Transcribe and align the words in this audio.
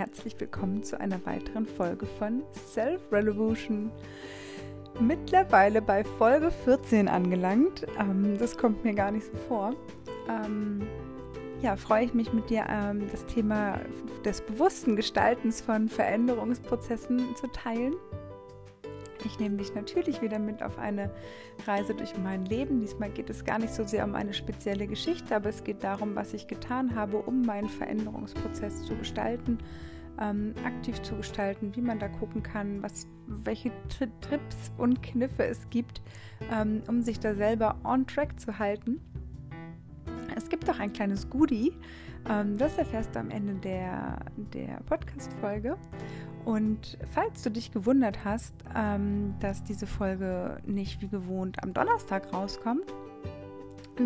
herzlich 0.00 0.40
willkommen 0.40 0.82
zu 0.82 0.98
einer 0.98 1.26
weiteren 1.26 1.66
Folge 1.66 2.06
von 2.06 2.42
Self 2.72 3.12
Revolution. 3.12 3.92
Mittlerweile 4.98 5.82
bei 5.82 6.04
Folge 6.04 6.50
14 6.50 7.06
angelangt. 7.06 7.86
Ähm, 7.98 8.38
das 8.38 8.56
kommt 8.56 8.82
mir 8.82 8.94
gar 8.94 9.10
nicht 9.10 9.26
so 9.26 9.32
vor. 9.46 9.74
Ähm, 10.26 10.80
ja, 11.60 11.76
freue 11.76 12.06
ich 12.06 12.14
mich 12.14 12.32
mit 12.32 12.48
dir, 12.48 12.64
ähm, 12.70 13.08
das 13.12 13.26
Thema 13.26 13.78
des 14.24 14.40
bewussten 14.40 14.96
Gestaltens 14.96 15.60
von 15.60 15.90
Veränderungsprozessen 15.90 17.36
zu 17.36 17.48
teilen. 17.48 17.92
Ich 19.24 19.38
nehme 19.38 19.56
dich 19.58 19.74
natürlich 19.74 20.22
wieder 20.22 20.38
mit 20.38 20.62
auf 20.62 20.78
eine 20.78 21.10
Reise 21.66 21.94
durch 21.94 22.16
mein 22.16 22.46
Leben. 22.46 22.80
Diesmal 22.80 23.10
geht 23.10 23.28
es 23.28 23.44
gar 23.44 23.58
nicht 23.58 23.74
so 23.74 23.84
sehr 23.84 24.04
um 24.04 24.14
eine 24.14 24.32
spezielle 24.32 24.86
Geschichte, 24.86 25.36
aber 25.36 25.50
es 25.50 25.62
geht 25.62 25.84
darum, 25.84 26.14
was 26.14 26.32
ich 26.32 26.46
getan 26.46 26.94
habe, 26.94 27.18
um 27.18 27.42
meinen 27.42 27.68
Veränderungsprozess 27.68 28.84
zu 28.84 28.96
gestalten, 28.96 29.58
ähm, 30.20 30.54
aktiv 30.64 31.00
zu 31.02 31.16
gestalten, 31.16 31.74
wie 31.74 31.80
man 31.80 31.98
da 31.98 32.08
gucken 32.08 32.42
kann, 32.42 32.82
was, 32.82 33.06
welche 33.26 33.70
Tri 33.88 34.08
Trips 34.20 34.72
und 34.78 35.02
Kniffe 35.02 35.44
es 35.44 35.68
gibt, 35.70 36.02
ähm, 36.52 36.82
um 36.88 37.02
sich 37.02 37.18
da 37.20 37.34
selber 37.34 37.76
on 37.84 38.06
track 38.06 38.38
zu 38.38 38.58
halten. 38.58 39.00
Es 40.36 40.48
gibt 40.48 40.68
auch 40.70 40.78
ein 40.78 40.92
kleines 40.92 41.28
Goodie, 41.28 41.72
ähm, 42.28 42.56
das 42.58 42.76
erfährst 42.76 43.14
du 43.14 43.20
am 43.20 43.30
Ende 43.30 43.54
der, 43.54 44.18
der 44.36 44.80
Podcast-Folge. 44.86 45.76
Und 46.44 46.98
falls 47.12 47.42
du 47.42 47.50
dich 47.50 47.70
gewundert 47.72 48.24
hast, 48.24 48.54
ähm, 48.74 49.34
dass 49.40 49.62
diese 49.62 49.86
Folge 49.86 50.58
nicht 50.64 51.02
wie 51.02 51.08
gewohnt 51.08 51.62
am 51.62 51.74
Donnerstag 51.74 52.32
rauskommt, 52.32 52.92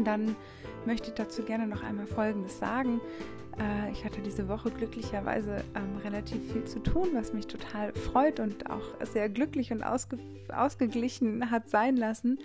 dann 0.03 0.35
möchte 0.87 1.09
ich 1.09 1.15
dazu 1.15 1.43
gerne 1.43 1.67
noch 1.67 1.83
einmal 1.83 2.07
Folgendes 2.07 2.59
sagen. 2.59 3.01
Äh, 3.59 3.93
ich 3.93 4.05
hatte 4.05 4.21
diese 4.21 4.49
Woche 4.49 4.71
glücklicherweise 4.71 5.65
ähm, 5.75 5.97
relativ 6.05 6.53
viel 6.53 6.65
zu 6.65 6.81
tun, 6.81 7.11
was 7.13 7.33
mich 7.33 7.47
total 7.47 7.93
freut 7.95 8.41
und 8.41 8.71
auch 8.71 8.83
sehr 9.03 9.29
glücklich 9.29 9.73
und 9.73 9.83
ausge 9.83 10.19
ausgeglichen 10.55 11.51
hat 11.51 11.69
sein 11.71 11.97
lassen. 11.97 12.39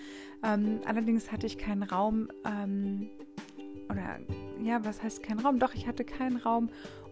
Ähm, 0.44 0.80
allerdings 0.86 1.32
hatte 1.32 1.48
ich 1.48 1.58
keinen 1.58 1.84
Raum, 1.84 2.30
ähm, 2.46 3.10
oder 3.90 4.20
ja, 4.64 4.84
was 4.86 5.04
heißt 5.04 5.24
kein 5.24 5.40
Raum? 5.40 5.60
Doch, 5.60 5.74
ich 5.74 5.88
hatte 5.88 6.04
keinen 6.06 6.38
Raum, 6.38 6.70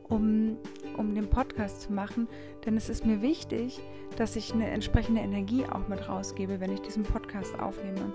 um, 0.09 0.57
um 0.95 1.13
den 1.13 1.29
Podcast 1.29 1.81
zu 1.81 1.93
machen, 1.93 2.27
denn 2.65 2.77
es 2.77 2.89
ist 2.89 3.05
mir 3.05 3.21
wichtig, 3.21 3.81
dass 4.15 4.35
ich 4.35 4.53
eine 4.53 4.69
entsprechende 4.69 5.21
Energie 5.21 5.65
auch 5.65 5.87
mit 5.87 6.07
rausgebe, 6.07 6.59
wenn 6.59 6.71
ich 6.71 6.81
diesen 6.81 7.03
Podcast 7.03 7.16
aufnehme. 7.59 8.13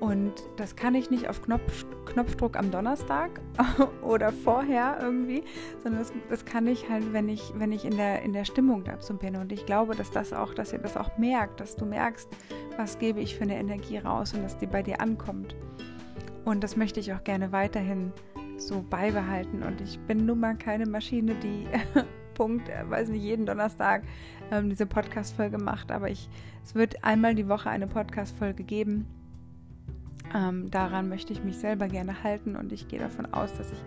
Und 0.00 0.34
das 0.56 0.76
kann 0.76 0.94
ich 0.94 1.10
nicht 1.10 1.28
auf 1.28 1.40
Knopf, 1.42 1.86
Knopfdruck 2.04 2.56
am 2.56 2.70
Donnerstag 2.70 3.40
oder 4.02 4.30
vorher 4.30 4.98
irgendwie, 5.00 5.42
sondern 5.82 6.02
das, 6.02 6.12
das, 6.28 6.44
kann 6.44 6.66
ich 6.66 6.88
halt, 6.90 7.12
wenn 7.12 7.28
ich, 7.28 7.52
wenn 7.56 7.72
ich 7.72 7.84
in 7.84 7.96
der, 7.96 8.22
in 8.22 8.32
der 8.32 8.44
Stimmung 8.44 8.84
dazu 8.84 9.16
bin. 9.16 9.36
Und 9.36 9.52
ich 9.52 9.64
glaube, 9.64 9.94
dass 9.94 10.10
das 10.10 10.32
auch, 10.32 10.52
dass 10.52 10.72
ihr 10.72 10.78
das 10.78 10.96
auch 10.96 11.16
merkt, 11.16 11.60
dass 11.60 11.76
du 11.76 11.86
merkst, 11.86 12.28
was 12.76 12.98
gebe 12.98 13.20
ich 13.20 13.36
für 13.36 13.44
eine 13.44 13.56
Energie 13.56 13.96
raus 13.96 14.34
und 14.34 14.42
dass 14.42 14.58
die 14.58 14.66
bei 14.66 14.82
dir 14.82 15.00
ankommt. 15.00 15.56
Und 16.44 16.62
das 16.62 16.76
möchte 16.76 17.00
ich 17.00 17.12
auch 17.14 17.24
gerne 17.24 17.50
weiterhin 17.52 18.12
so 18.58 18.84
beibehalten. 18.88 19.62
Und 19.62 19.80
ich 19.80 19.98
bin 20.00 20.26
nun 20.26 20.40
mal 20.40 20.56
keine 20.56 20.86
Maschine, 20.86 21.34
die 21.36 21.66
Punkt, 22.36 22.68
äh, 22.68 22.88
weiß 22.88 23.08
nicht, 23.08 23.22
jeden 23.22 23.46
Donnerstag 23.46 24.02
ähm, 24.52 24.68
diese 24.68 24.86
Podcast-Folge 24.86 25.58
macht. 25.58 25.90
Aber 25.90 26.08
ich, 26.08 26.28
es 26.64 26.76
wird 26.76 27.02
einmal 27.02 27.34
die 27.34 27.48
Woche 27.48 27.70
eine 27.70 27.88
Podcast-Folge 27.88 28.62
geben. 28.62 29.06
Ähm, 30.34 30.70
daran 30.70 31.08
möchte 31.08 31.32
ich 31.32 31.42
mich 31.42 31.58
selber 31.58 31.88
gerne 31.88 32.22
halten 32.22 32.54
und 32.56 32.72
ich 32.72 32.88
gehe 32.88 33.00
davon 33.00 33.32
aus, 33.32 33.56
dass 33.56 33.72
ich 33.72 33.78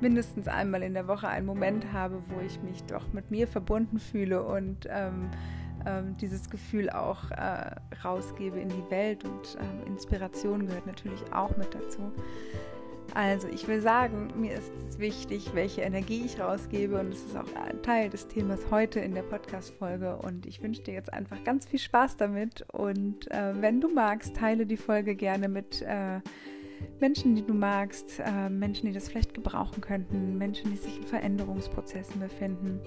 mindestens 0.00 0.48
einmal 0.48 0.82
in 0.82 0.94
der 0.94 1.06
Woche 1.06 1.28
einen 1.28 1.46
Moment 1.46 1.92
habe, 1.92 2.22
wo 2.28 2.40
ich 2.40 2.60
mich 2.62 2.82
doch 2.84 3.12
mit 3.12 3.30
mir 3.30 3.46
verbunden 3.46 3.98
fühle 3.98 4.42
und 4.42 4.88
ähm, 4.88 5.28
ähm, 5.86 6.16
dieses 6.16 6.48
Gefühl 6.48 6.90
auch 6.90 7.30
äh, 7.30 7.74
rausgebe 8.02 8.58
in 8.58 8.68
die 8.68 8.90
Welt 8.90 9.24
und 9.24 9.58
ähm, 9.60 9.86
Inspiration 9.86 10.66
gehört 10.66 10.86
natürlich 10.86 11.20
auch 11.32 11.56
mit 11.56 11.74
dazu. 11.74 12.12
Also 13.14 13.48
ich 13.48 13.66
will 13.66 13.80
sagen, 13.80 14.32
mir 14.36 14.54
ist 14.54 14.72
es 14.88 14.98
wichtig, 14.98 15.50
welche 15.54 15.80
Energie 15.80 16.22
ich 16.24 16.40
rausgebe 16.40 16.98
und 17.00 17.12
es 17.12 17.24
ist 17.24 17.36
auch 17.36 17.46
Teil 17.82 18.08
des 18.08 18.28
Themas 18.28 18.70
heute 18.70 19.00
in 19.00 19.14
der 19.14 19.22
Podcast-Folge 19.22 20.16
und 20.16 20.46
ich 20.46 20.62
wünsche 20.62 20.82
dir 20.82 20.94
jetzt 20.94 21.12
einfach 21.12 21.42
ganz 21.42 21.66
viel 21.66 21.80
Spaß 21.80 22.16
damit 22.16 22.64
und 22.72 23.30
äh, 23.30 23.60
wenn 23.60 23.80
du 23.80 23.88
magst, 23.88 24.36
teile 24.36 24.64
die 24.64 24.76
Folge 24.76 25.16
gerne 25.16 25.48
mit 25.48 25.82
äh, 25.82 26.20
Menschen, 27.00 27.34
die 27.34 27.44
du 27.44 27.54
magst, 27.54 28.20
äh, 28.20 28.48
Menschen, 28.48 28.86
die 28.86 28.92
das 28.92 29.08
vielleicht 29.08 29.34
gebrauchen 29.34 29.80
könnten, 29.80 30.38
Menschen, 30.38 30.70
die 30.70 30.76
sich 30.76 30.98
in 30.98 31.06
Veränderungsprozessen 31.06 32.20
befinden. 32.20 32.80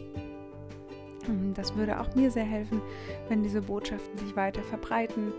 Ähm, 1.28 1.54
das 1.54 1.76
würde 1.76 2.00
auch 2.00 2.14
mir 2.16 2.32
sehr 2.32 2.44
helfen, 2.44 2.82
wenn 3.30 3.44
diese 3.44 3.62
Botschaften 3.62 4.18
sich 4.18 4.36
weiter 4.36 4.64
verbreiten. 4.64 5.34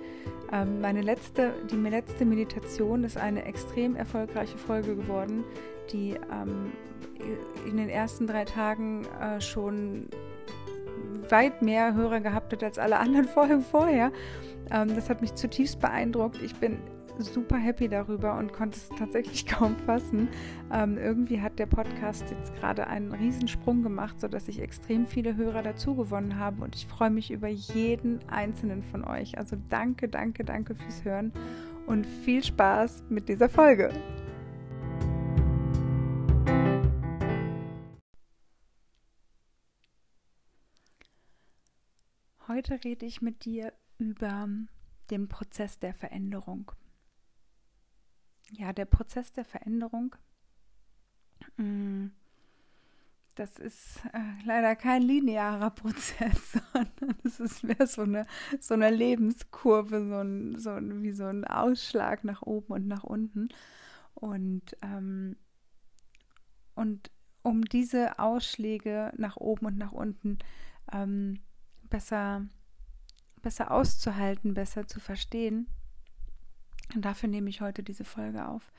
Ähm, 0.53 0.81
meine 0.81 1.03
letzte, 1.03 1.53
die 1.71 1.77
letzte 1.77 2.25
Meditation 2.25 3.05
ist 3.05 3.17
eine 3.17 3.45
extrem 3.45 3.97
erfolgreiche 3.97 4.59
Folge 4.59 4.97
geworden, 4.97 5.45
die 5.93 6.11
ähm, 6.33 6.73
in 7.67 7.77
den 7.77 7.89
ersten 7.89 8.27
drei 8.27 8.45
Tagen 8.45 9.07
äh, 9.21 9.41
schon 9.41 10.09
weit 11.31 11.63
mehr 11.63 11.95
Hörer 11.95 12.21
gehabt 12.21 12.53
hat 12.53 12.63
als 12.63 12.79
alle 12.79 12.99
anderen 12.99 13.27
Folgen 13.35 13.63
vorher. 13.63 14.13
das 14.69 15.09
hat 15.09 15.23
mich 15.23 15.35
zutiefst 15.35 15.81
beeindruckt. 15.81 16.41
Ich 16.43 16.55
bin 16.57 16.79
super 17.19 17.57
happy 17.57 17.89
darüber 17.89 18.37
und 18.39 18.53
konnte 18.53 18.79
es 18.79 18.89
tatsächlich 18.99 19.47
kaum 19.47 19.77
fassen. 19.87 20.29
Ähm, 20.73 20.99
irgendwie 20.99 21.41
hat 21.41 21.59
der 21.59 21.67
Podcast 21.67 22.31
jetzt 22.31 22.55
gerade 22.57 22.87
einen 22.87 23.13
Riesensprung 23.13 23.83
gemacht, 23.83 24.21
sodass 24.21 24.49
ich 24.49 24.61
extrem 24.61 25.07
viele 25.07 25.37
Hörer 25.37 25.63
dazu 25.63 25.95
gewonnen 25.95 26.39
habe 26.39 26.63
und 26.63 26.75
ich 26.75 26.87
freue 26.87 27.11
mich 27.11 27.31
über 27.31 27.49
jeden 27.49 28.21
einzelnen 28.29 28.83
von 28.83 29.05
euch. 29.05 29.39
Also 29.39 29.57
danke, 29.69 30.09
danke, 30.09 30.45
danke 30.45 30.75
fürs 30.75 31.05
Hören 31.05 31.33
und 31.87 32.07
viel 32.07 32.43
Spaß 32.43 33.05
mit 33.09 33.29
dieser 33.29 33.49
Folge. 33.49 33.93
Heute 42.47 42.85
rede 42.85 43.07
ich 43.07 43.23
mit 43.23 43.45
dir 43.47 43.73
über 43.99 44.49
den 45.11 45.29
Prozess 45.29 45.79
der 45.79 45.95
Veränderung 45.95 46.71
ja, 48.51 48.73
der 48.73 48.85
Prozess 48.85 49.33
der 49.33 49.45
Veränderung, 49.45 50.17
mm, 51.57 52.09
das 53.35 53.59
ist 53.59 54.01
äh, 54.13 54.45
leider 54.45 54.77
kein 54.77 55.03
linearer 55.03 55.71
Prozess, 55.71 56.53
sondern 56.73 57.17
es 57.25 57.41
ist 57.41 57.65
mehr 57.65 57.87
so 57.87 58.03
eine, 58.03 58.27
so 58.61 58.75
eine 58.75 58.91
Lebenskurve, 58.91 60.07
so 60.07 60.21
ein, 60.21 60.59
so 60.59 60.71
ein, 60.71 61.03
wie 61.03 61.13
so 61.13 61.25
ein 61.25 61.45
Ausschlag 61.45 62.25
nach 62.25 62.43
oben 62.43 62.73
und 62.73 62.87
nach 62.87 63.03
unten. 63.03 63.49
Und, 64.15 64.77
ähm, 64.83 65.37
und 66.75 67.11
um 67.43 67.65
diese 67.65 68.19
Ausschläge 68.19 69.13
nach 69.17 69.37
oben 69.37 69.67
und 69.67 69.79
nach 69.79 69.93
unten 69.93 70.39
ähm, 70.93 71.41
besser, 71.91 72.47
besser 73.43 73.71
auszuhalten, 73.73 74.55
besser 74.55 74.87
zu 74.87 75.01
verstehen, 75.01 75.67
und 76.95 77.05
dafür 77.05 77.29
nehme 77.29 77.51
ich 77.51 77.61
heute 77.61 77.83
diese 77.83 78.05
Folge 78.05 78.47
auf, 78.47 78.73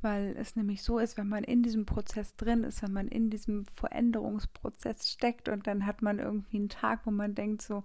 weil 0.00 0.34
es 0.38 0.56
nämlich 0.56 0.82
so 0.82 0.98
ist, 0.98 1.16
wenn 1.16 1.28
man 1.28 1.44
in 1.44 1.62
diesem 1.62 1.86
Prozess 1.86 2.36
drin 2.36 2.64
ist, 2.64 2.82
wenn 2.82 2.92
man 2.92 3.08
in 3.08 3.30
diesem 3.30 3.66
Veränderungsprozess 3.66 5.10
steckt 5.10 5.48
und 5.48 5.66
dann 5.66 5.86
hat 5.86 6.02
man 6.02 6.18
irgendwie 6.18 6.58
einen 6.58 6.68
Tag, 6.68 7.06
wo 7.06 7.10
man 7.10 7.34
denkt 7.34 7.62
so, 7.62 7.84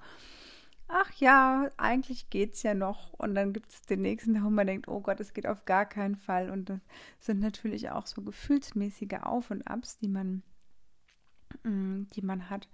ach 0.88 1.12
ja, 1.14 1.70
eigentlich 1.78 2.30
geht 2.30 2.54
es 2.54 2.64
ja 2.64 2.74
noch. 2.74 3.14
Und 3.14 3.36
dann 3.36 3.54
gibt 3.54 3.72
es 3.72 3.82
den 3.84 4.02
nächsten 4.02 4.34
Tag, 4.34 4.44
wo 4.44 4.50
man 4.50 4.68
denkt, 4.68 4.88
oh 4.88 5.02
Gott, 5.02 5.20
es 5.20 5.34
geht 5.34 5.48
auf 5.48 5.66
gar 5.66 5.86
keinen 5.86 6.16
Fall. 6.16 6.50
Und 6.50 6.70
das 6.70 6.80
sind 7.20 7.40
natürlich 7.40 7.90
auch 7.90 8.08
so 8.08 8.22
gefühlsmäßige 8.22 9.22
Auf 9.22 9.52
und 9.52 9.68
Abs, 9.68 9.98
die 10.00 10.08
man, 10.08 10.44
mm, 11.64 12.04
die 12.14 12.22
man 12.22 12.50
hat, 12.50 12.68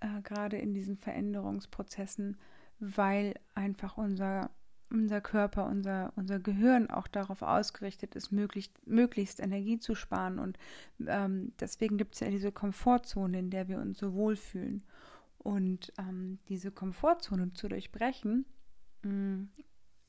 äh, 0.00 0.20
gerade 0.22 0.58
in 0.58 0.74
diesen 0.74 0.96
Veränderungsprozessen, 0.96 2.36
weil 2.80 3.34
einfach 3.54 3.96
unser 3.96 4.50
unser 4.92 5.20
Körper, 5.20 5.66
unser, 5.66 6.12
unser 6.16 6.38
Gehirn 6.38 6.90
auch 6.90 7.06
darauf 7.06 7.42
ausgerichtet 7.42 8.14
ist, 8.14 8.30
möglichst, 8.30 8.86
möglichst 8.86 9.40
Energie 9.40 9.78
zu 9.78 9.94
sparen. 9.94 10.38
Und 10.38 10.58
ähm, 11.06 11.52
deswegen 11.58 11.96
gibt 11.96 12.14
es 12.14 12.20
ja 12.20 12.30
diese 12.30 12.52
Komfortzone, 12.52 13.38
in 13.38 13.50
der 13.50 13.68
wir 13.68 13.78
uns 13.78 13.98
so 13.98 14.14
wohlfühlen. 14.14 14.84
Und 15.38 15.92
ähm, 15.98 16.38
diese 16.48 16.70
Komfortzone 16.70 17.52
zu 17.52 17.68
durchbrechen, 17.68 18.44
mh, 19.02 19.10
mm, 19.10 19.50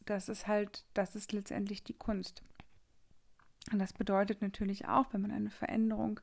das 0.05 0.27
ist 0.27 0.47
halt, 0.47 0.85
das 0.93 1.15
ist 1.15 1.31
letztendlich 1.31 1.83
die 1.83 1.93
Kunst. 1.93 2.43
Und 3.71 3.79
das 3.79 3.93
bedeutet 3.93 4.41
natürlich 4.41 4.89
auch, 4.89 5.13
wenn 5.13 5.21
man 5.21 5.31
eine 5.31 5.49
Veränderung, 5.49 6.19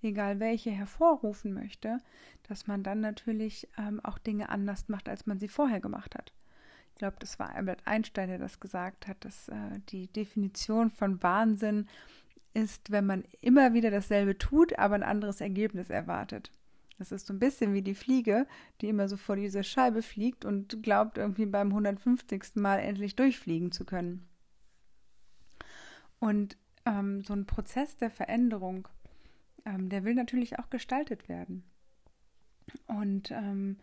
egal 0.00 0.38
welche, 0.38 0.70
hervorrufen 0.70 1.52
möchte, 1.52 1.98
dass 2.44 2.68
man 2.68 2.84
dann 2.84 3.00
natürlich 3.00 3.68
ähm, 3.76 3.98
auch 4.04 4.18
Dinge 4.18 4.48
anders 4.50 4.88
macht, 4.88 5.08
als 5.08 5.26
man 5.26 5.40
sie 5.40 5.48
vorher 5.48 5.80
gemacht 5.80 6.14
hat 6.14 6.32
ich 6.96 6.98
glaube, 6.98 7.16
das 7.18 7.38
war 7.38 7.54
Albert 7.54 7.82
Einstein, 7.84 8.30
der 8.30 8.38
das 8.38 8.58
gesagt 8.58 9.06
hat, 9.06 9.22
dass 9.22 9.50
äh, 9.50 9.80
die 9.90 10.06
Definition 10.06 10.88
von 10.90 11.22
Wahnsinn 11.22 11.88
ist, 12.54 12.90
wenn 12.90 13.04
man 13.04 13.24
immer 13.42 13.74
wieder 13.74 13.90
dasselbe 13.90 14.38
tut, 14.38 14.78
aber 14.78 14.94
ein 14.94 15.02
anderes 15.02 15.42
Ergebnis 15.42 15.90
erwartet. 15.90 16.50
Das 16.96 17.12
ist 17.12 17.26
so 17.26 17.34
ein 17.34 17.38
bisschen 17.38 17.74
wie 17.74 17.82
die 17.82 17.94
Fliege, 17.94 18.46
die 18.80 18.88
immer 18.88 19.10
so 19.10 19.18
vor 19.18 19.36
diese 19.36 19.62
Scheibe 19.62 20.00
fliegt 20.00 20.46
und 20.46 20.82
glaubt, 20.82 21.18
irgendwie 21.18 21.44
beim 21.44 21.68
150. 21.68 22.54
Mal 22.54 22.78
endlich 22.78 23.14
durchfliegen 23.14 23.72
zu 23.72 23.84
können. 23.84 24.26
Und 26.18 26.56
ähm, 26.86 27.22
so 27.24 27.34
ein 27.34 27.44
Prozess 27.44 27.98
der 27.98 28.10
Veränderung, 28.10 28.88
ähm, 29.66 29.90
der 29.90 30.04
will 30.04 30.14
natürlich 30.14 30.58
auch 30.58 30.70
gestaltet 30.70 31.28
werden. 31.28 31.62
Und 32.86 33.30
ähm, 33.32 33.76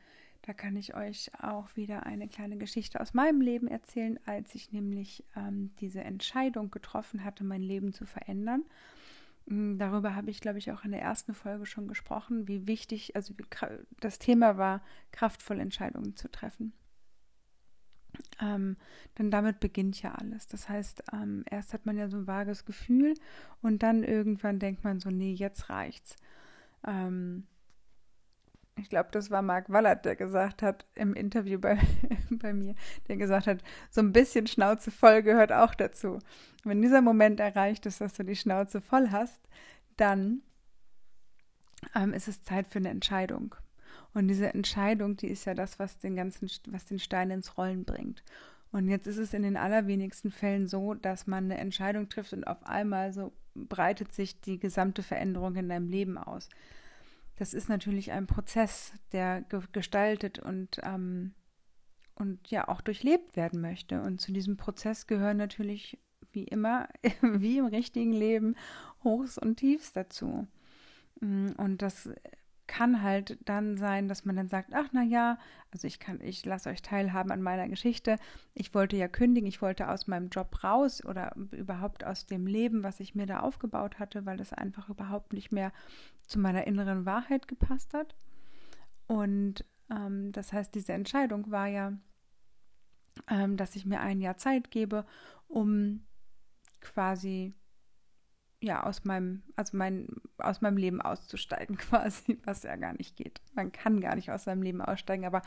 da 0.43 0.53
kann 0.53 0.75
ich 0.75 0.93
euch 0.93 1.31
auch 1.41 1.75
wieder 1.75 2.05
eine 2.05 2.27
kleine 2.27 2.57
Geschichte 2.57 2.99
aus 2.99 3.13
meinem 3.13 3.39
Leben 3.39 3.67
erzählen, 3.67 4.19
als 4.25 4.53
ich 4.55 4.71
nämlich 4.73 5.23
ähm, 5.37 5.71
diese 5.79 6.01
Entscheidung 6.01 6.69
getroffen 6.69 7.23
hatte, 7.23 7.45
mein 7.45 7.61
Leben 7.61 7.93
zu 7.93 8.05
verändern. 8.05 8.63
Mm, 9.45 9.77
darüber 9.77 10.15
habe 10.15 10.29
ich, 10.29 10.41
glaube 10.41 10.59
ich, 10.59 10.69
auch 10.71 10.83
in 10.83 10.91
der 10.91 11.01
ersten 11.01 11.33
Folge 11.33 11.65
schon 11.65 11.87
gesprochen, 11.87 12.47
wie 12.49 12.67
wichtig, 12.67 13.15
also 13.15 13.33
wie, 13.37 13.45
das 14.01 14.19
Thema 14.19 14.57
war, 14.57 14.83
kraftvolle 15.11 15.61
Entscheidungen 15.61 16.17
zu 16.17 16.29
treffen. 16.29 16.73
Ähm, 18.41 18.75
denn 19.17 19.31
damit 19.31 19.61
beginnt 19.61 20.01
ja 20.01 20.13
alles. 20.13 20.47
Das 20.47 20.67
heißt, 20.67 21.03
ähm, 21.13 21.45
erst 21.49 21.73
hat 21.73 21.85
man 21.85 21.97
ja 21.97 22.09
so 22.09 22.17
ein 22.17 22.27
vages 22.27 22.65
Gefühl 22.65 23.13
und 23.61 23.81
dann 23.81 24.03
irgendwann 24.03 24.59
denkt 24.59 24.83
man 24.83 24.99
so, 24.99 25.09
nee, 25.09 25.33
jetzt 25.33 25.69
reicht's. 25.69 26.17
Ähm, 26.85 27.47
ich 28.83 28.89
glaube, 28.89 29.09
das 29.13 29.31
war 29.31 29.41
Marc 29.41 29.71
Wallert, 29.71 30.03
der 30.03 30.17
gesagt 30.17 30.61
hat 30.61 30.85
im 30.93 31.13
Interview 31.13 31.57
bei, 31.57 31.79
bei 32.29 32.53
mir, 32.53 32.75
der 33.07 33.15
gesagt 33.15 33.47
hat, 33.47 33.63
so 33.89 34.01
ein 34.01 34.11
bisschen 34.11 34.45
Schnauze 34.45 34.91
voll 34.91 35.23
gehört 35.23 35.53
auch 35.53 35.73
dazu. 35.73 36.19
Wenn 36.65 36.81
dieser 36.81 37.01
Moment 37.01 37.39
erreicht 37.39 37.85
ist, 37.85 38.01
dass 38.01 38.13
du 38.13 38.23
die 38.23 38.35
Schnauze 38.35 38.81
voll 38.81 39.09
hast, 39.11 39.47
dann 39.95 40.41
ähm, 41.95 42.13
ist 42.13 42.27
es 42.27 42.43
Zeit 42.43 42.67
für 42.67 42.79
eine 42.79 42.89
Entscheidung. 42.89 43.55
Und 44.13 44.27
diese 44.27 44.53
Entscheidung, 44.53 45.15
die 45.15 45.27
ist 45.27 45.45
ja 45.45 45.53
das, 45.53 45.79
was 45.79 45.97
den 45.97 46.17
ganzen, 46.17 46.49
was 46.67 46.85
den 46.85 46.99
Stein 46.99 47.31
ins 47.31 47.57
Rollen 47.57 47.85
bringt. 47.85 48.21
Und 48.73 48.89
jetzt 48.89 49.07
ist 49.07 49.17
es 49.17 49.33
in 49.33 49.43
den 49.43 49.55
allerwenigsten 49.55 50.29
Fällen 50.29 50.67
so, 50.67 50.93
dass 50.93 51.25
man 51.25 51.45
eine 51.45 51.57
Entscheidung 51.57 52.09
trifft 52.09 52.33
und 52.33 52.43
auf 52.43 52.65
einmal 52.65 53.13
so 53.13 53.31
breitet 53.55 54.11
sich 54.11 54.41
die 54.41 54.59
gesamte 54.59 55.03
Veränderung 55.03 55.55
in 55.55 55.69
deinem 55.69 55.87
Leben 55.87 56.17
aus 56.17 56.49
das 57.35 57.53
ist 57.53 57.69
natürlich 57.69 58.11
ein 58.11 58.27
Prozess, 58.27 58.93
der 59.11 59.41
ge 59.41 59.61
gestaltet 59.71 60.39
und, 60.39 60.79
ähm, 60.83 61.33
und 62.15 62.49
ja 62.49 62.67
auch 62.67 62.81
durchlebt 62.81 63.35
werden 63.35 63.59
möchte. 63.61 64.01
Und 64.01 64.21
zu 64.21 64.31
diesem 64.31 64.57
Prozess 64.57 65.07
gehören 65.07 65.37
natürlich 65.37 65.99
wie 66.31 66.43
immer, 66.43 66.87
wie 67.21 67.57
im 67.57 67.65
richtigen 67.65 68.13
Leben, 68.13 68.55
Hochs 69.03 69.37
und 69.37 69.57
Tiefs 69.57 69.93
dazu. 69.93 70.47
Mm, 71.21 71.49
und 71.57 71.81
das 71.81 72.09
kann 72.73 73.03
halt 73.03 73.37
dann 73.45 73.77
sein, 73.77 74.07
dass 74.07 74.25
man 74.25 74.35
dann 74.35 74.47
sagt, 74.47 74.73
ach 74.73 74.89
na 74.93 75.03
ja, 75.03 75.37
also 75.69 75.85
ich 75.85 75.99
kann, 75.99 76.19
ich 76.21 76.43
lasse 76.43 76.71
euch 76.71 76.81
teilhaben 76.81 77.31
an 77.31 77.43
meiner 77.43 77.69
Geschichte. 77.69 78.17
Ich 78.55 78.73
wollte 78.73 78.97
ja 78.97 79.07
kündigen, 79.07 79.47
ich 79.47 79.61
wollte 79.61 79.89
aus 79.89 80.07
meinem 80.07 80.29
Job 80.29 80.63
raus 80.63 81.05
oder 81.05 81.35
überhaupt 81.51 82.03
aus 82.03 82.25
dem 82.25 82.47
Leben, 82.47 82.81
was 82.81 82.99
ich 82.99 83.13
mir 83.13 83.27
da 83.27 83.41
aufgebaut 83.41 83.99
hatte, 83.99 84.25
weil 84.25 84.37
das 84.37 84.53
einfach 84.53 84.89
überhaupt 84.89 85.33
nicht 85.33 85.51
mehr 85.51 85.71
zu 86.25 86.39
meiner 86.39 86.65
inneren 86.65 87.05
Wahrheit 87.05 87.47
gepasst 87.47 87.93
hat. 87.93 88.15
Und 89.05 89.65
ähm, 89.91 90.31
das 90.31 90.51
heißt, 90.51 90.73
diese 90.73 90.93
Entscheidung 90.93 91.51
war 91.51 91.67
ja, 91.67 91.93
ähm, 93.29 93.55
dass 93.55 93.75
ich 93.75 93.85
mir 93.85 93.99
ein 93.99 94.19
Jahr 94.19 94.37
Zeit 94.37 94.71
gebe, 94.71 95.05
um 95.47 96.07
quasi 96.81 97.53
ja, 98.63 98.83
aus 98.83 99.03
meinem, 99.03 99.43
also 99.57 99.75
mein, 99.75 100.07
aus 100.37 100.61
meinem 100.61 100.77
Leben 100.77 101.01
auszusteigen, 101.01 101.77
quasi, 101.77 102.39
was 102.45 102.63
ja 102.63 102.75
gar 102.77 102.93
nicht 102.93 103.17
geht. 103.17 103.41
Man 103.53 103.71
kann 103.73 103.99
gar 103.99 104.15
nicht 104.15 104.31
aus 104.31 104.45
seinem 104.45 104.61
Leben 104.61 104.81
aussteigen, 104.81 105.25
aber 105.25 105.41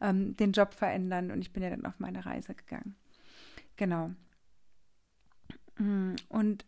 ähm, 0.00 0.36
den 0.36 0.52
Job 0.52 0.72
verändern 0.72 1.32
und 1.32 1.40
ich 1.40 1.52
bin 1.52 1.62
ja 1.62 1.70
dann 1.70 1.84
auf 1.84 1.98
meine 1.98 2.24
Reise 2.24 2.54
gegangen. 2.54 2.94
Genau. 3.76 4.12
Mm, 5.78 6.14
und 6.28 6.64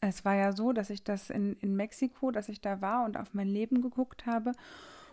es 0.00 0.24
war 0.24 0.34
ja 0.34 0.52
so, 0.52 0.72
dass 0.72 0.90
ich 0.90 1.02
das 1.02 1.30
in, 1.30 1.54
in 1.54 1.74
Mexiko, 1.74 2.30
dass 2.30 2.50
ich 2.50 2.60
da 2.60 2.82
war 2.82 3.04
und 3.04 3.16
auf 3.16 3.32
mein 3.32 3.48
Leben 3.48 3.80
geguckt 3.80 4.26
habe 4.26 4.52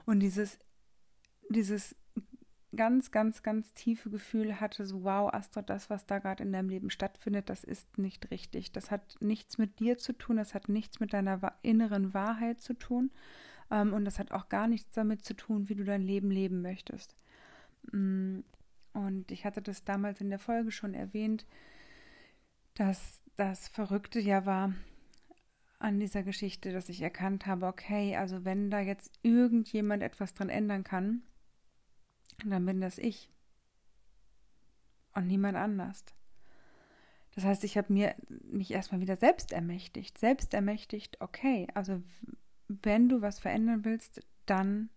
und 0.05 0.19
dieses, 0.19 0.59
dieses 1.49 1.95
ganz, 2.75 3.12
ganz, 3.12 3.44
ganz 3.44 3.74
tiefe 3.74 4.10
Gefühl 4.10 4.60
hatte, 4.60 4.86
so 4.86 5.04
wow, 5.04 5.33
Astrid, 5.33 5.69
das, 5.69 5.89
was 5.89 6.06
da 6.06 6.19
gerade 6.19 6.44
in 6.44 6.51
deinem 6.51 6.69
Leben 6.69 6.89
stattfindet, 6.89 7.50
das 7.50 7.63
ist 7.63 7.98
nicht 7.98 8.31
richtig. 8.31 8.72
Das 8.72 8.92
hat 8.92 9.18
nichts 9.19 9.57
mit 9.57 9.80
dir 9.80 9.98
zu 9.98 10.13
tun, 10.13 10.38
das 10.38 10.54
hat 10.54 10.69
nichts 10.69 11.00
mit 11.00 11.13
deiner 11.13 11.54
inneren 11.62 12.13
Wahrheit 12.13 12.62
zu 12.62 12.74
tun 12.74 13.12
ähm, 13.72 13.94
und 13.94 14.06
das 14.06 14.19
hat 14.19 14.31
auch 14.31 14.50
gar 14.50 14.68
nichts 14.68 14.92
damit 14.94 15.24
zu 15.24 15.33
tun, 15.36 15.69
wie 15.69 15.75
du 15.75 15.83
dein 15.83 16.01
Leben 16.01 16.31
leben 16.31 16.62
möchtest. 16.62 17.16
Mm, 17.92 18.39
und 18.94 19.31
ich 19.31 19.45
hatte 19.45 19.62
das 19.62 19.83
damals 19.83 20.21
in 20.21 20.30
der 20.30 20.39
Folge 20.39 20.71
schon 20.71 20.94
erwähnt, 20.94 21.45
dass 22.75 23.21
das 23.36 23.68
Verrückte 23.68 24.19
ja 24.19 24.45
war 24.45 24.74
an 25.80 26.00
dieser 26.00 26.24
Geschichte, 26.24 26.71
dass 26.71 26.89
ich 26.89 27.01
erkannt 27.01 27.45
habe, 27.45 27.68
okay, 27.68 28.16
also 28.16 28.45
wenn 28.45 28.69
da 28.69 28.80
jetzt 28.80 29.12
irgendjemand 29.24 30.04
etwas 30.04 30.33
dran 30.33 30.50
ändern 30.50 30.83
kann, 30.83 31.21
dann 32.43 32.65
bin 32.65 32.81
das 32.81 32.97
ich. 32.97 33.29
Und 35.13 35.27
niemand 35.27 35.57
anders. 35.57 36.03
Das 37.35 37.43
heißt, 37.43 37.63
ich 37.63 37.77
habe 37.77 37.91
mir 37.91 38.15
mich 38.29 38.71
erstmal 38.71 39.01
wieder 39.01 39.17
selbst 39.17 39.51
ermächtigt. 39.51 40.17
Selbst 40.17 40.53
ermächtigt, 40.53 41.19
okay, 41.21 41.67
also 41.73 42.01
wenn 42.67 43.09
du 43.09 43.21
was 43.21 43.39
verändern 43.39 43.85
willst, 43.85 44.21
dann 44.45 44.89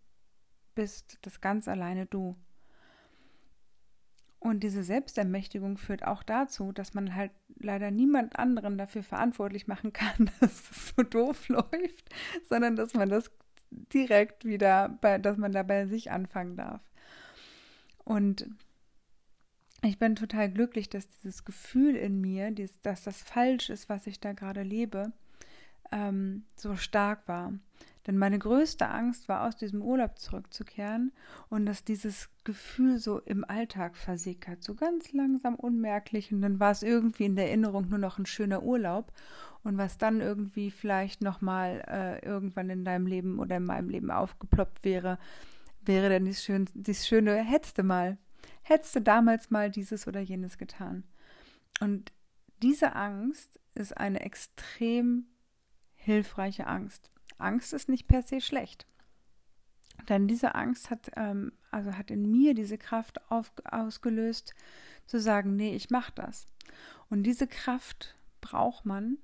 bist 0.75 1.19
das 1.23 1.41
ganz 1.41 1.69
alleine 1.69 2.07
du. 2.07 2.37
Und 4.41 4.61
diese 4.61 4.85
Selbstermächtigung 4.85 5.79
führt 5.79 6.07
auch 6.07 6.23
dazu, 6.23 6.71
dass 6.71 6.95
man 6.95 7.17
halt 7.17 7.33
leider 7.59 7.91
niemand 7.91 8.39
anderen 8.39 8.79
dafür 8.79 9.03
verantwortlich 9.03 9.67
machen 9.67 9.93
kann, 9.93 10.31
dass 10.41 10.71
es 10.71 10.95
so 10.97 11.03
doof 11.03 11.49
läuft, 11.49 12.15
sondern 12.49 12.77
dass 12.77 12.95
man 12.95 13.09
das 13.09 13.31
direkt 13.71 14.45
wieder 14.45 14.89
bei, 14.89 15.19
dass 15.19 15.37
man 15.37 15.53
da 15.53 15.65
bei 15.65 15.87
sich 15.87 16.13
anfangen 16.13 16.57
darf. 16.57 16.81
Und 18.09 18.49
ich 19.83 19.99
bin 19.99 20.17
total 20.17 20.51
glücklich, 20.51 20.89
dass 20.89 21.07
dieses 21.09 21.45
Gefühl 21.45 21.95
in 21.95 22.23
mir, 22.23 22.51
dass 22.83 23.03
das 23.03 23.23
falsch 23.23 23.69
ist, 23.69 23.91
was 23.91 24.07
ich 24.07 24.19
da 24.19 24.33
gerade 24.33 24.63
lebe, 24.63 25.13
ähm, 25.93 26.45
so 26.57 26.75
stark 26.75 27.29
war. 27.29 27.53
Denn 28.07 28.17
meine 28.17 28.39
größte 28.39 28.89
Angst 28.89 29.29
war, 29.29 29.47
aus 29.47 29.59
diesem 29.59 29.83
Urlaub 29.83 30.19
zurückzukehren 30.19 31.13
und 31.51 31.67
dass 31.67 31.85
dieses 31.85 32.31
Gefühl 32.45 32.97
so 32.97 33.19
im 33.19 33.45
Alltag 33.45 33.95
versickert, 33.95 34.63
so 34.63 34.75
ganz 34.75 35.13
langsam 35.13 35.55
unmerklich. 35.55 36.33
Und 36.33 36.41
dann 36.41 36.59
war 36.59 36.71
es 36.71 36.83
irgendwie 36.83 37.27
in 37.27 37.37
der 37.37 37.49
Erinnerung 37.49 37.91
nur 37.91 37.99
noch 37.99 38.19
ein 38.19 38.25
schöner 38.25 38.63
Urlaub. 38.63 39.13
Und 39.65 39.77
was 39.77 39.99
dann 39.99 40.23
irgendwie 40.23 40.71
vielleicht 40.71 41.21
nochmal 41.21 41.85
äh, 41.87 42.25
irgendwann 42.25 42.71
in 42.71 42.87
deinem 42.87 43.07
Leben 43.07 43.39
oder 43.39 43.59
in 43.59 43.65
meinem 43.65 43.91
Leben 43.91 44.11
aufgeploppt 44.11 44.83
wäre, 44.83 45.19
wäre 45.89 46.09
denn 46.09 46.25
dies, 46.25 46.45
schön, 46.45 46.69
dies 46.75 47.07
schöne, 47.07 47.35
hättest 47.43 47.79
du 47.79 47.83
mal, 47.83 48.19
hättest 48.63 48.95
du 48.95 49.01
damals 49.01 49.51
mal 49.51 49.71
dieses 49.71 50.07
oder 50.07 50.21
jenes 50.21 50.59
getan. 50.59 51.05
Und 51.81 52.13
diese 52.63 52.95
Angst 52.95 53.59
ist 53.75 53.97
eine 53.97 54.21
extrem 54.21 55.27
hilfreiche 55.95 56.67
Angst. 56.67 57.11
Angst 57.39 57.73
ist 57.73 57.89
nicht 57.89 58.07
per 58.07 58.23
se 58.23 58.41
schlecht. 58.41 58.87
Denn 60.09 60.29
diese 60.29 60.55
Angst 60.55 60.91
hat, 60.91 61.11
ähm, 61.17 61.53
also 61.71 61.97
hat 61.97 62.11
in 62.11 62.31
mir 62.31 62.55
diese 62.55 62.79
Kraft 62.79 63.31
auf, 63.31 63.53
ausgelöst, 63.65 64.55
zu 65.07 65.19
sagen, 65.19 65.57
nee, 65.57 65.75
ich 65.75 65.91
mache 65.91 66.13
das. 66.15 66.47
Und 67.11 67.25
diese 67.25 67.47
Kraft 67.47 68.17
braucht 68.41 68.85
man 68.85 69.19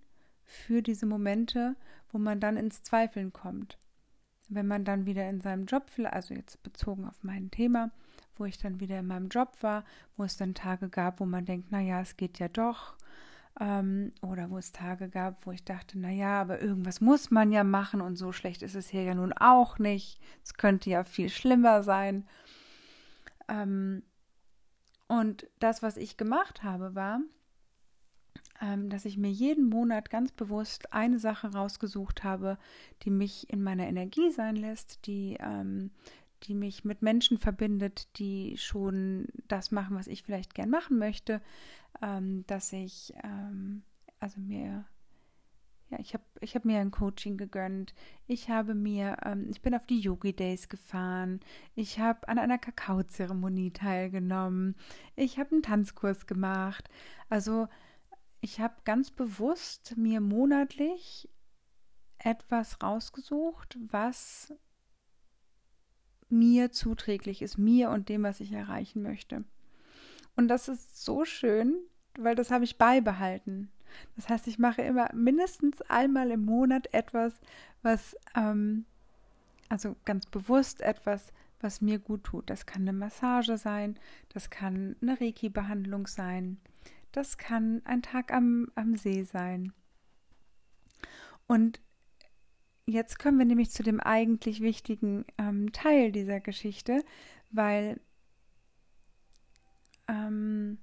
für 0.45 0.83
diese 0.83 1.07
Momente, 1.07 1.77
wo 2.11 2.19
man 2.19 2.41
dann 2.41 2.57
ins 2.57 2.83
Zweifeln 2.83 3.33
kommt 3.33 3.79
wenn 4.55 4.67
man 4.67 4.85
dann 4.85 5.07
wieder 5.07 5.29
in 5.29 5.41
seinem 5.41 5.67
Job, 5.67 5.91
also 6.05 6.35
jetzt 6.35 6.63
bezogen 6.63 7.07
auf 7.07 7.23
mein 7.23 7.51
Thema, 7.51 7.91
wo 8.37 8.45
ich 8.45 8.59
dann 8.59 8.81
wieder 8.81 8.99
in 8.99 9.07
meinem 9.07 9.29
Job 9.29 9.57
war, 9.61 9.85
wo 10.17 10.25
es 10.25 10.37
dann 10.37 10.55
Tage 10.55 10.89
gab, 10.89 11.21
wo 11.21 11.27
man 11.27 11.45
denkt, 11.45 11.71
naja, 11.71 12.01
es 12.01 12.17
geht 12.17 12.39
ja 12.39 12.49
doch. 12.49 12.95
Ähm, 13.61 14.13
oder 14.21 14.51
wo 14.51 14.59
es 14.59 14.73
Tage 14.73 15.09
gab, 15.09 15.47
wo 15.47 15.53
ich 15.53 15.65
dachte, 15.65 15.99
naja, 15.99 16.41
aber 16.41 16.61
irgendwas 16.61 17.01
muss 17.01 17.31
man 17.31 17.53
ja 17.53 17.63
machen 17.63 18.01
und 18.01 18.17
so 18.17 18.33
schlecht 18.33 18.63
ist 18.63 18.75
es 18.75 18.89
hier 18.89 19.05
ja 19.05 19.15
nun 19.15 19.33
auch 19.33 19.79
nicht. 19.79 20.21
Es 20.43 20.55
könnte 20.55 20.91
ja 20.91 21.05
viel 21.05 21.29
schlimmer 21.29 21.85
sein. 21.85 22.27
Ähm, 23.47 24.03
und 25.07 25.47
das, 25.61 25.83
was 25.83 25.97
ich 25.97 26.17
gemacht 26.17 26.65
habe, 26.65 26.97
war, 26.97 27.21
dass 28.89 29.05
ich 29.05 29.17
mir 29.17 29.31
jeden 29.31 29.69
Monat 29.69 30.11
ganz 30.11 30.33
bewusst 30.33 30.93
eine 30.93 31.19
Sache 31.19 31.53
rausgesucht 31.53 32.25
habe, 32.25 32.59
die 33.03 33.11
mich 33.11 33.51
in 33.51 33.63
meiner 33.63 33.87
Energie 33.87 34.31
sein 34.31 34.57
lässt, 34.57 35.07
die, 35.07 35.37
ähm, 35.41 35.91
die 36.45 36.55
mich 36.55 36.85
mit 36.85 37.03
Menschen 37.03 37.39
verbindet, 37.39 38.09
die 38.19 38.57
schon 38.59 39.27
das 39.49 39.71
machen, 39.71 39.97
was 39.97 40.07
ich 40.07 40.23
vielleicht 40.23 40.55
gern 40.55 40.71
machen 40.71 40.99
möchte, 40.99 41.41
ähm, 42.03 42.45
dass 42.47 42.73
ich 42.73 43.15
ähm, 43.23 43.83
also 44.21 44.41
mir 44.41 44.85
Ja, 45.91 45.99
ich 46.01 46.15
habe 46.15 46.25
ich 46.41 46.55
hab 46.55 46.65
mir 46.65 46.79
ein 46.81 46.91
Coaching 46.91 47.37
gegönnt. 47.37 47.95
Ich 48.27 48.49
habe 48.49 48.75
mir, 48.75 49.17
ähm, 49.25 49.49
ich 49.51 49.61
bin 49.61 49.75
auf 49.75 49.87
die 49.87 50.01
Yogi 50.01 50.33
Days 50.33 50.69
gefahren. 50.69 51.41
Ich 51.75 51.99
habe 51.99 52.27
an 52.29 52.39
einer 52.39 52.59
Kakaozeremonie 52.59 53.71
teilgenommen. 53.73 54.77
Ich 55.15 55.39
habe 55.39 55.53
einen 55.53 55.63
Tanzkurs 55.63 56.27
gemacht. 56.27 56.89
Also 57.29 57.69
ich 58.45 58.61
habe 58.61 58.75
ganz 58.85 59.11
bewusst 59.11 59.97
mir 59.97 60.21
monatlich 60.21 61.31
etwas 62.19 62.83
rausgesucht, 62.83 63.79
was 63.81 64.53
mir 66.29 66.71
zuträglich 66.71 67.41
ist, 67.41 67.57
mir 67.57 67.89
und 67.89 68.11
dem, 68.11 68.23
was 68.23 68.41
ich 68.41 68.53
erreichen 68.53 69.03
möchte. 69.03 69.45
Und 70.37 70.49
das 70.49 70.69
ist 70.69 71.03
so 71.03 71.25
schön, 71.25 71.75
weil 72.19 72.35
das 72.35 72.51
habe 72.51 72.65
ich 72.65 72.77
beibehalten. 72.77 73.73
Das 74.15 74.29
heißt, 74.29 74.47
ich 74.47 74.59
mache 74.59 74.83
immer 74.83 75.09
mindestens 75.15 75.81
einmal 75.81 76.31
im 76.31 76.45
Monat 76.45 76.93
etwas, 76.93 77.41
was, 77.81 78.15
ähm, 78.37 78.85
also 79.71 79.97
ganz 80.05 80.27
bewusst 80.27 80.83
etwas, 80.83 81.33
was 81.61 81.81
mir 81.81 81.99
gut 81.99 82.25
tut. 82.25 82.51
Das 82.51 82.67
kann 82.67 82.83
eine 82.83 82.93
Massage 82.93 83.57
sein, 83.57 83.99
das 84.29 84.51
kann 84.51 84.97
eine 85.01 85.19
Reiki-Behandlung 85.19 86.07
sein, 86.07 86.61
das 87.17 87.39
kann 87.39 87.83
ein 87.85 88.03
Tag 88.03 88.33
am, 88.33 88.69
am 88.75 88.97
See 88.97 89.23
sein. 89.23 89.73
Und 91.47 91.81
jetzt 92.87 93.19
kommen 93.19 93.39
wir 93.39 93.47
nämlich 93.47 93.71
zu 93.71 93.83
dem 93.83 94.01
eigentlich 94.01 94.61
wichtigen 94.61 95.25
ähm, 95.39 95.73
Teil 95.73 96.13
dieser 96.13 96.41
Geschichte, 96.41 97.05
weil 97.51 98.01
ähm, 100.09 100.79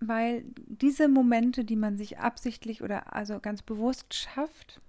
weil 0.00 0.44
diese 0.66 1.08
Momente, 1.08 1.64
die 1.64 1.76
man 1.76 1.96
sich 1.96 2.18
absichtlich 2.18 2.82
oder 2.82 3.14
also 3.14 3.38
ganz 3.40 3.62
bewusst 3.62 4.14
schafft, 4.14 4.80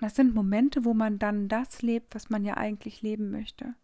das 0.00 0.16
sind 0.16 0.34
Momente, 0.34 0.84
wo 0.84 0.94
man 0.94 1.18
dann 1.18 1.48
das 1.48 1.82
lebt, 1.82 2.14
was 2.14 2.30
man 2.30 2.44
ja 2.44 2.56
eigentlich 2.56 3.02
leben 3.02 3.30
möchte. 3.30 3.74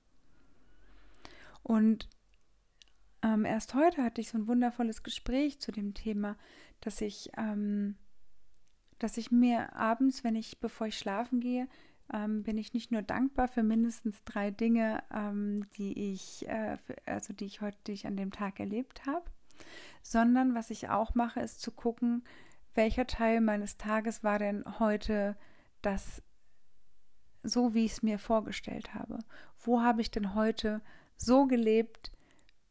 Und 1.63 2.09
ähm, 3.23 3.45
erst 3.45 3.75
heute 3.75 4.03
hatte 4.03 4.21
ich 4.21 4.29
so 4.29 4.39
ein 4.39 4.47
wundervolles 4.47 5.03
Gespräch 5.03 5.61
zu 5.61 5.73
dem 5.73 5.95
Thema, 5.95 6.37
dass 6.81 7.01
ich, 7.01 7.31
ähm, 7.37 7.97
dass 8.99 9.17
ich 9.17 9.31
mir 9.31 9.75
abends, 9.75 10.25
wenn 10.25 10.37
ich, 10.37 10.61
bevor 10.61 10.87
ich 10.87 10.99
schlafen 10.99 11.41
gehe, 11.41 11.69
ähm, 12.13 12.43
bin 12.43 12.57
ich 12.59 12.73
nicht 12.73 12.93
nur 12.93 13.03
dankbar 13.03 13.49
für 13.49 13.63
mindestens 13.63 14.23
drei 14.25 14.51
Dinge, 14.51 15.03
ähm, 15.13 15.67
die 15.77 16.13
ich, 16.13 16.49
äh, 16.49 16.77
für, 16.77 16.97
also 17.07 17.33
die 17.33 17.47
ich 17.47 17.61
heute, 17.61 17.79
die 17.87 17.93
ich 17.93 18.07
an 18.07 18.17
dem 18.17 18.31
Tag 18.31 18.61
erlebt 18.61 19.07
habe, 19.07 19.25
sondern 20.03 20.55
was 20.55 20.71
ich 20.71 20.89
auch 20.89 21.15
mache, 21.15 21.41
ist 21.41 21.61
zu 21.61 21.73
gucken, 21.73 22.23
welcher 22.75 23.07
Teil 23.07 23.41
meines 23.41 23.77
Tages 23.77 24.23
war 24.23 24.39
denn 24.39 24.65
heute 24.79 25.37
das 25.83 26.23
so, 27.43 27.75
wie 27.75 27.85
ich 27.85 27.93
es 27.93 28.03
mir 28.03 28.19
vorgestellt 28.19 28.95
habe. 28.95 29.19
Wo 29.59 29.81
habe 29.81 30.01
ich 30.01 30.11
denn 30.11 30.35
heute 30.35 30.83
so 31.17 31.47
gelebt, 31.47 32.13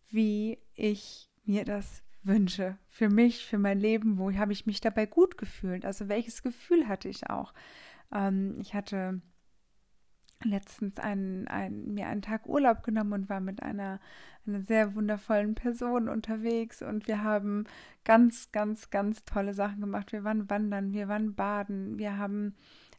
wie 0.09 0.59
ich 0.73 1.29
mir 1.45 1.65
das 1.65 2.03
wünsche? 2.23 2.77
Für 2.89 3.09
mich, 3.09 3.45
für 3.45 3.57
mein 3.57 3.79
Leben, 3.79 4.17
wo 4.17 4.31
habe 4.33 4.53
ich 4.53 4.65
mich 4.65 4.81
dabei 4.81 5.05
gut 5.05 5.37
gefühlt? 5.37 5.85
Also 5.85 6.09
welches 6.09 6.43
Gefühl 6.43 6.87
hatte 6.87 7.09
ich 7.09 7.29
auch? 7.29 7.53
Ähm, 8.13 8.57
ich 8.59 8.73
hatte 8.73 9.21
letztens 10.43 10.99
einen, 10.99 11.47
einen, 11.47 11.93
mir 11.93 12.07
einen 12.07 12.21
Tag 12.21 12.45
Urlaub 12.47 12.83
genommen 12.83 13.13
und 13.13 13.29
war 13.29 13.39
mit 13.39 13.63
einer, 13.63 13.99
einer 14.45 14.61
sehr 14.61 14.95
wundervollen 14.95 15.55
Person 15.55 16.09
unterwegs 16.09 16.81
und 16.81 17.07
wir 17.07 17.23
haben 17.23 17.65
ganz, 18.03 18.51
ganz, 18.51 18.89
ganz 18.89 19.25
tolle 19.25 19.53
Sachen 19.53 19.81
gemacht. 19.81 20.11
Wir 20.11 20.23
waren 20.23 20.49
wandern, 20.49 20.93
wir 20.93 21.07
waren 21.07 21.35
baden, 21.35 21.97
wir 21.97 22.17
haben 22.17 22.55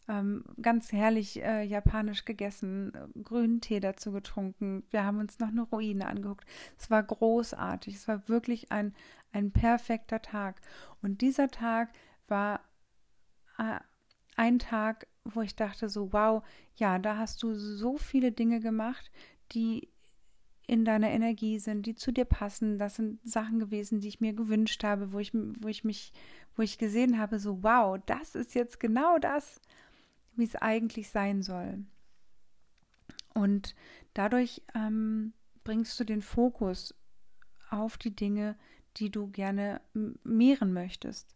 ähm, 0.08 0.44
ganz 0.60 0.92
herrlich 0.92 1.42
äh, 1.42 1.62
japanisch 1.62 2.24
gegessen, 2.24 2.92
grünen 3.22 3.60
Tee 3.60 3.80
dazu 3.80 4.12
getrunken. 4.12 4.84
Wir 4.90 5.04
haben 5.04 5.18
uns 5.18 5.38
noch 5.38 5.48
eine 5.48 5.62
Ruine 5.62 6.06
angeguckt. 6.06 6.46
Es 6.78 6.90
war 6.90 7.02
großartig. 7.02 7.94
Es 7.94 8.08
war 8.08 8.28
wirklich 8.28 8.70
ein, 8.70 8.94
ein 9.32 9.50
perfekter 9.50 10.22
Tag. 10.22 10.60
Und 11.02 11.20
dieser 11.22 11.48
Tag 11.48 11.90
war 12.28 12.60
äh, 13.58 13.80
ein 14.36 14.58
Tag, 14.58 15.08
wo 15.24 15.40
ich 15.42 15.56
dachte 15.56 15.88
so, 15.88 16.12
wow, 16.12 16.42
ja, 16.76 16.98
da 16.98 17.16
hast 17.18 17.42
du 17.42 17.54
so 17.54 17.96
viele 17.96 18.30
Dinge 18.30 18.60
gemacht, 18.60 19.10
die 19.52 19.88
in 20.68 20.84
deiner 20.84 21.10
Energie 21.10 21.58
sind, 21.58 21.86
die 21.86 21.94
zu 21.94 22.12
dir 22.12 22.24
passen. 22.24 22.78
Das 22.78 22.96
sind 22.96 23.20
Sachen 23.24 23.58
gewesen, 23.58 24.00
die 24.00 24.08
ich 24.08 24.20
mir 24.20 24.32
gewünscht 24.32 24.82
habe, 24.84 25.12
wo 25.12 25.18
ich, 25.18 25.32
wo 25.32 25.68
ich 25.68 25.84
mich, 25.84 26.12
wo 26.56 26.62
ich 26.62 26.78
gesehen 26.78 27.18
habe, 27.18 27.38
so, 27.38 27.62
wow, 27.62 27.98
das 28.06 28.34
ist 28.34 28.54
jetzt 28.54 28.80
genau 28.80 29.18
das, 29.18 29.60
wie 30.36 30.44
es 30.44 30.56
eigentlich 30.56 31.10
sein 31.10 31.42
soll. 31.42 31.84
Und 33.34 33.74
dadurch 34.14 34.62
ähm, 34.74 35.32
bringst 35.64 35.98
du 36.00 36.04
den 36.04 36.22
Fokus 36.22 36.94
auf 37.70 37.98
die 37.98 38.14
Dinge, 38.14 38.56
die 38.96 39.10
du 39.10 39.28
gerne 39.28 39.80
mehren 40.24 40.72
möchtest. 40.72 41.34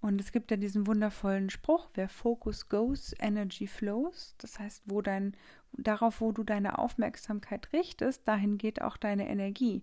Und 0.00 0.20
es 0.20 0.32
gibt 0.32 0.50
ja 0.50 0.56
diesen 0.56 0.86
wundervollen 0.86 1.50
Spruch, 1.50 1.88
wer 1.94 2.08
Focus 2.08 2.68
goes, 2.68 3.14
Energy 3.18 3.66
flows. 3.66 4.34
Das 4.38 4.58
heißt, 4.58 4.84
wo 4.86 5.02
dein, 5.02 5.36
darauf, 5.72 6.20
wo 6.20 6.32
du 6.32 6.44
deine 6.44 6.78
Aufmerksamkeit 6.78 7.72
richtest, 7.72 8.26
dahin 8.28 8.56
geht 8.56 8.82
auch 8.82 8.96
deine 8.96 9.28
Energie. 9.28 9.82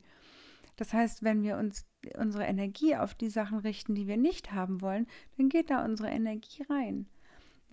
Das 0.76 0.94
heißt, 0.94 1.24
wenn 1.24 1.44
wir 1.44 1.58
uns 1.58 1.86
unsere 2.18 2.46
Energie 2.46 2.96
auf 2.96 3.14
die 3.14 3.30
Sachen 3.30 3.60
richten, 3.60 3.96
die 3.96 4.08
wir 4.08 4.18
nicht 4.18 4.54
haben 4.54 4.82
wollen, 4.82 5.08
dann 5.38 5.50
geht 5.50 5.70
da 5.70 5.84
unsere 5.84 6.10
Energie 6.10 6.64
rein. 6.70 7.08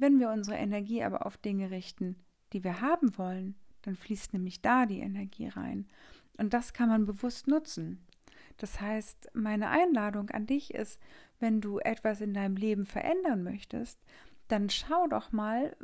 Wenn 0.00 0.18
wir 0.18 0.30
unsere 0.30 0.56
Energie 0.56 1.02
aber 1.04 1.26
auf 1.26 1.36
Dinge 1.36 1.70
richten, 1.70 2.16
die 2.54 2.64
wir 2.64 2.80
haben 2.80 3.18
wollen, 3.18 3.54
dann 3.82 3.96
fließt 3.96 4.32
nämlich 4.32 4.62
da 4.62 4.86
die 4.86 5.00
Energie 5.00 5.48
rein. 5.48 5.86
Und 6.38 6.54
das 6.54 6.72
kann 6.72 6.88
man 6.88 7.04
bewusst 7.04 7.48
nutzen. 7.48 8.02
Das 8.56 8.80
heißt, 8.80 9.28
meine 9.34 9.68
Einladung 9.68 10.30
an 10.30 10.46
dich 10.46 10.72
ist, 10.72 10.98
wenn 11.38 11.60
du 11.60 11.80
etwas 11.80 12.22
in 12.22 12.32
deinem 12.32 12.56
Leben 12.56 12.86
verändern 12.86 13.42
möchtest, 13.42 14.00
dann 14.48 14.70
schau 14.70 15.06
doch 15.06 15.32
mal, 15.32 15.76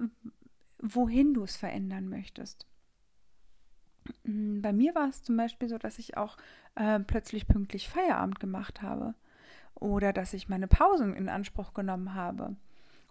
wohin 0.78 1.34
du 1.34 1.42
es 1.42 1.56
verändern 1.56 2.08
möchtest. 2.08 2.66
Bei 4.24 4.72
mir 4.72 4.94
war 4.94 5.10
es 5.10 5.24
zum 5.24 5.36
Beispiel 5.36 5.68
so, 5.68 5.76
dass 5.76 5.98
ich 5.98 6.16
auch 6.16 6.38
äh, 6.74 7.00
plötzlich 7.00 7.46
pünktlich 7.46 7.90
Feierabend 7.90 8.40
gemacht 8.40 8.80
habe 8.80 9.14
oder 9.74 10.14
dass 10.14 10.32
ich 10.32 10.48
meine 10.48 10.68
Pausen 10.68 11.14
in 11.14 11.28
Anspruch 11.28 11.74
genommen 11.74 12.14
habe 12.14 12.56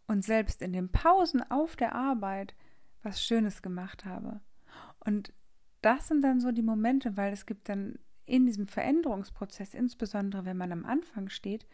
und 0.07 0.23
selbst 0.23 0.61
in 0.61 0.73
den 0.73 0.91
Pausen 0.91 1.41
auf 1.49 1.75
der 1.75 1.95
Arbeit 1.95 2.55
was 3.01 3.23
Schönes 3.23 3.61
gemacht 3.61 4.05
habe. 4.05 4.41
Und 4.99 5.33
das 5.81 6.07
sind 6.07 6.21
dann 6.23 6.39
so 6.39 6.51
die 6.51 6.63
Momente, 6.63 7.15
weil 7.15 7.31
es 7.31 7.45
gibt 7.45 7.69
dann 7.69 7.99
in 8.25 8.45
diesem 8.45 8.67
Veränderungsprozess, 8.67 9.73
insbesondere 9.73 10.45
wenn 10.45 10.57
man 10.57 10.71
am 10.71 10.85
Anfang 10.85 11.29
steht, 11.29 11.67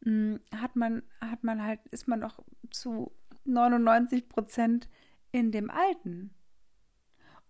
mm, 0.00 0.36
hat 0.56 0.76
man, 0.76 1.02
hat 1.20 1.44
man 1.44 1.62
halt, 1.62 1.80
ist 1.88 2.08
man 2.08 2.20
noch 2.20 2.42
zu 2.70 3.12
99 3.44 4.28
Prozent 4.28 4.88
in 5.32 5.52
dem 5.52 5.70
Alten. 5.70 6.34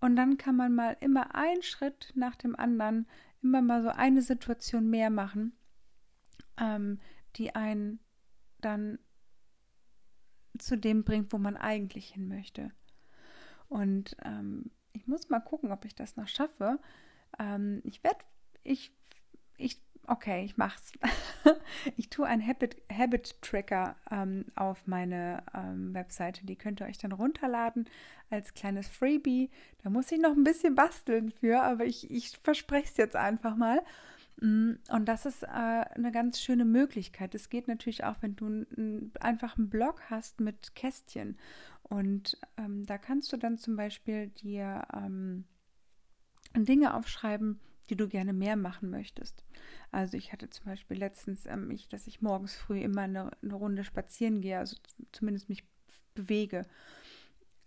Und 0.01 0.17
dann 0.17 0.37
kann 0.39 0.57
man 0.57 0.75
mal 0.75 0.97
immer 1.01 1.35
einen 1.35 1.63
Schritt 1.63 2.13
nach 2.15 2.35
dem 2.35 2.57
anderen, 2.57 3.07
immer 3.43 3.63
mal 3.63 3.83
so 3.83 3.91
eine 3.91 4.23
Situation 4.23 4.91
mehr 4.91 5.11
machen, 5.11 5.53
ähm, 6.59 6.99
die 7.37 7.55
einen 7.55 8.01
dann 8.61 8.99
zu 10.63 10.77
dem 10.77 11.05
bringt, 11.05 11.33
wo 11.33 11.39
man 11.39 11.57
eigentlich 11.57 12.11
hin 12.11 12.29
möchte. 12.29 12.71
Und 13.69 14.17
ähm, 14.25 14.71
ich 14.93 15.07
muss 15.07 15.29
mal 15.29 15.41
gucken, 15.41 15.71
ob 15.73 15.85
ich 15.85 15.95
das 15.95 16.17
noch 16.17 16.29
schaffe. 16.29 16.79
Ähm, 17.39 17.81
ich 17.85 18.03
werde 18.03 18.19
ich, 18.63 18.93
ich, 19.57 19.81
okay, 20.07 20.45
ich 20.45 20.57
mach's. 20.57 20.93
ich 21.97 22.11
tue 22.11 22.27
einen 22.27 22.47
Habit, 22.47 22.77
Habit 22.93 23.41
Tracker 23.43 23.97
ähm, 24.11 24.47
auf 24.57 24.87
meine 24.87 25.43
ähm, 25.55 25.95
Webseite. 25.95 26.45
Die 26.45 26.57
könnt 26.57 26.81
ihr 26.81 26.87
euch 26.87 26.99
dann 26.99 27.13
runterladen 27.13 27.89
als 28.29 28.55
kleines 28.55 28.89
Freebie. 28.89 29.51
Da 29.83 29.91
muss 29.91 30.13
ich 30.13 30.21
noch 30.21 30.33
ein 30.33 30.45
bisschen 30.45 30.75
basteln 30.75 31.31
für, 31.31 31.63
aber 31.63 31.85
ich, 31.85 32.11
ich 32.11 32.39
verspreche 32.43 32.89
es 32.89 32.97
jetzt 32.97 33.17
einfach 33.17 33.57
mal. 33.57 33.83
Mm, 34.41 34.73
und 34.91 35.07
das 35.07 35.27
ist 35.27 35.43
äh, 35.43 35.47
eine 35.47 36.13
ganz 36.13 36.41
schöne 36.41 36.65
Möglichkeit. 36.65 37.35
Es 37.35 37.49
geht 37.49 37.69
natürlich 37.69 38.05
auch, 38.05 38.17
wenn 38.21 38.37
du 38.37 38.47
n, 38.47 39.13
einfach 39.21 39.57
einen 39.57 39.71
Blog 39.71 40.03
hast 40.09 40.41
mit 40.41 40.75
Kästchen. 40.75 41.39
Und 41.83 42.39
ähm, 42.57 42.87
da 42.87 42.99
kannst 42.99 43.33
du 43.33 43.37
dann 43.37 43.59
zum 43.59 43.77
Beispiel 43.77 44.29
dir 44.29 44.87
ähm, 44.95 45.45
Dinge 46.57 46.95
aufschreiben, 46.95 47.61
die 47.91 47.97
du 47.97 48.09
gerne 48.09 48.33
mehr 48.33 48.57
machen 48.57 48.91
möchtest. 48.91 49.45
Also 49.91 50.17
ich 50.17 50.33
hatte 50.33 50.49
zum 50.49 50.67
Beispiel 50.67 50.97
letztens, 50.97 51.47
ähm, 51.47 51.71
ich, 51.71 51.89
dass 51.89 52.07
ich 52.07 52.23
morgens 52.23 52.55
früh 52.55 52.81
immer 52.81 53.03
eine, 53.03 53.31
eine 53.43 53.55
Runde 53.55 53.85
spazieren 53.85 54.41
gehe, 54.41 54.59
also 54.59 54.77
zumindest 55.13 55.49
mich 55.49 55.65
bewege. 56.15 56.67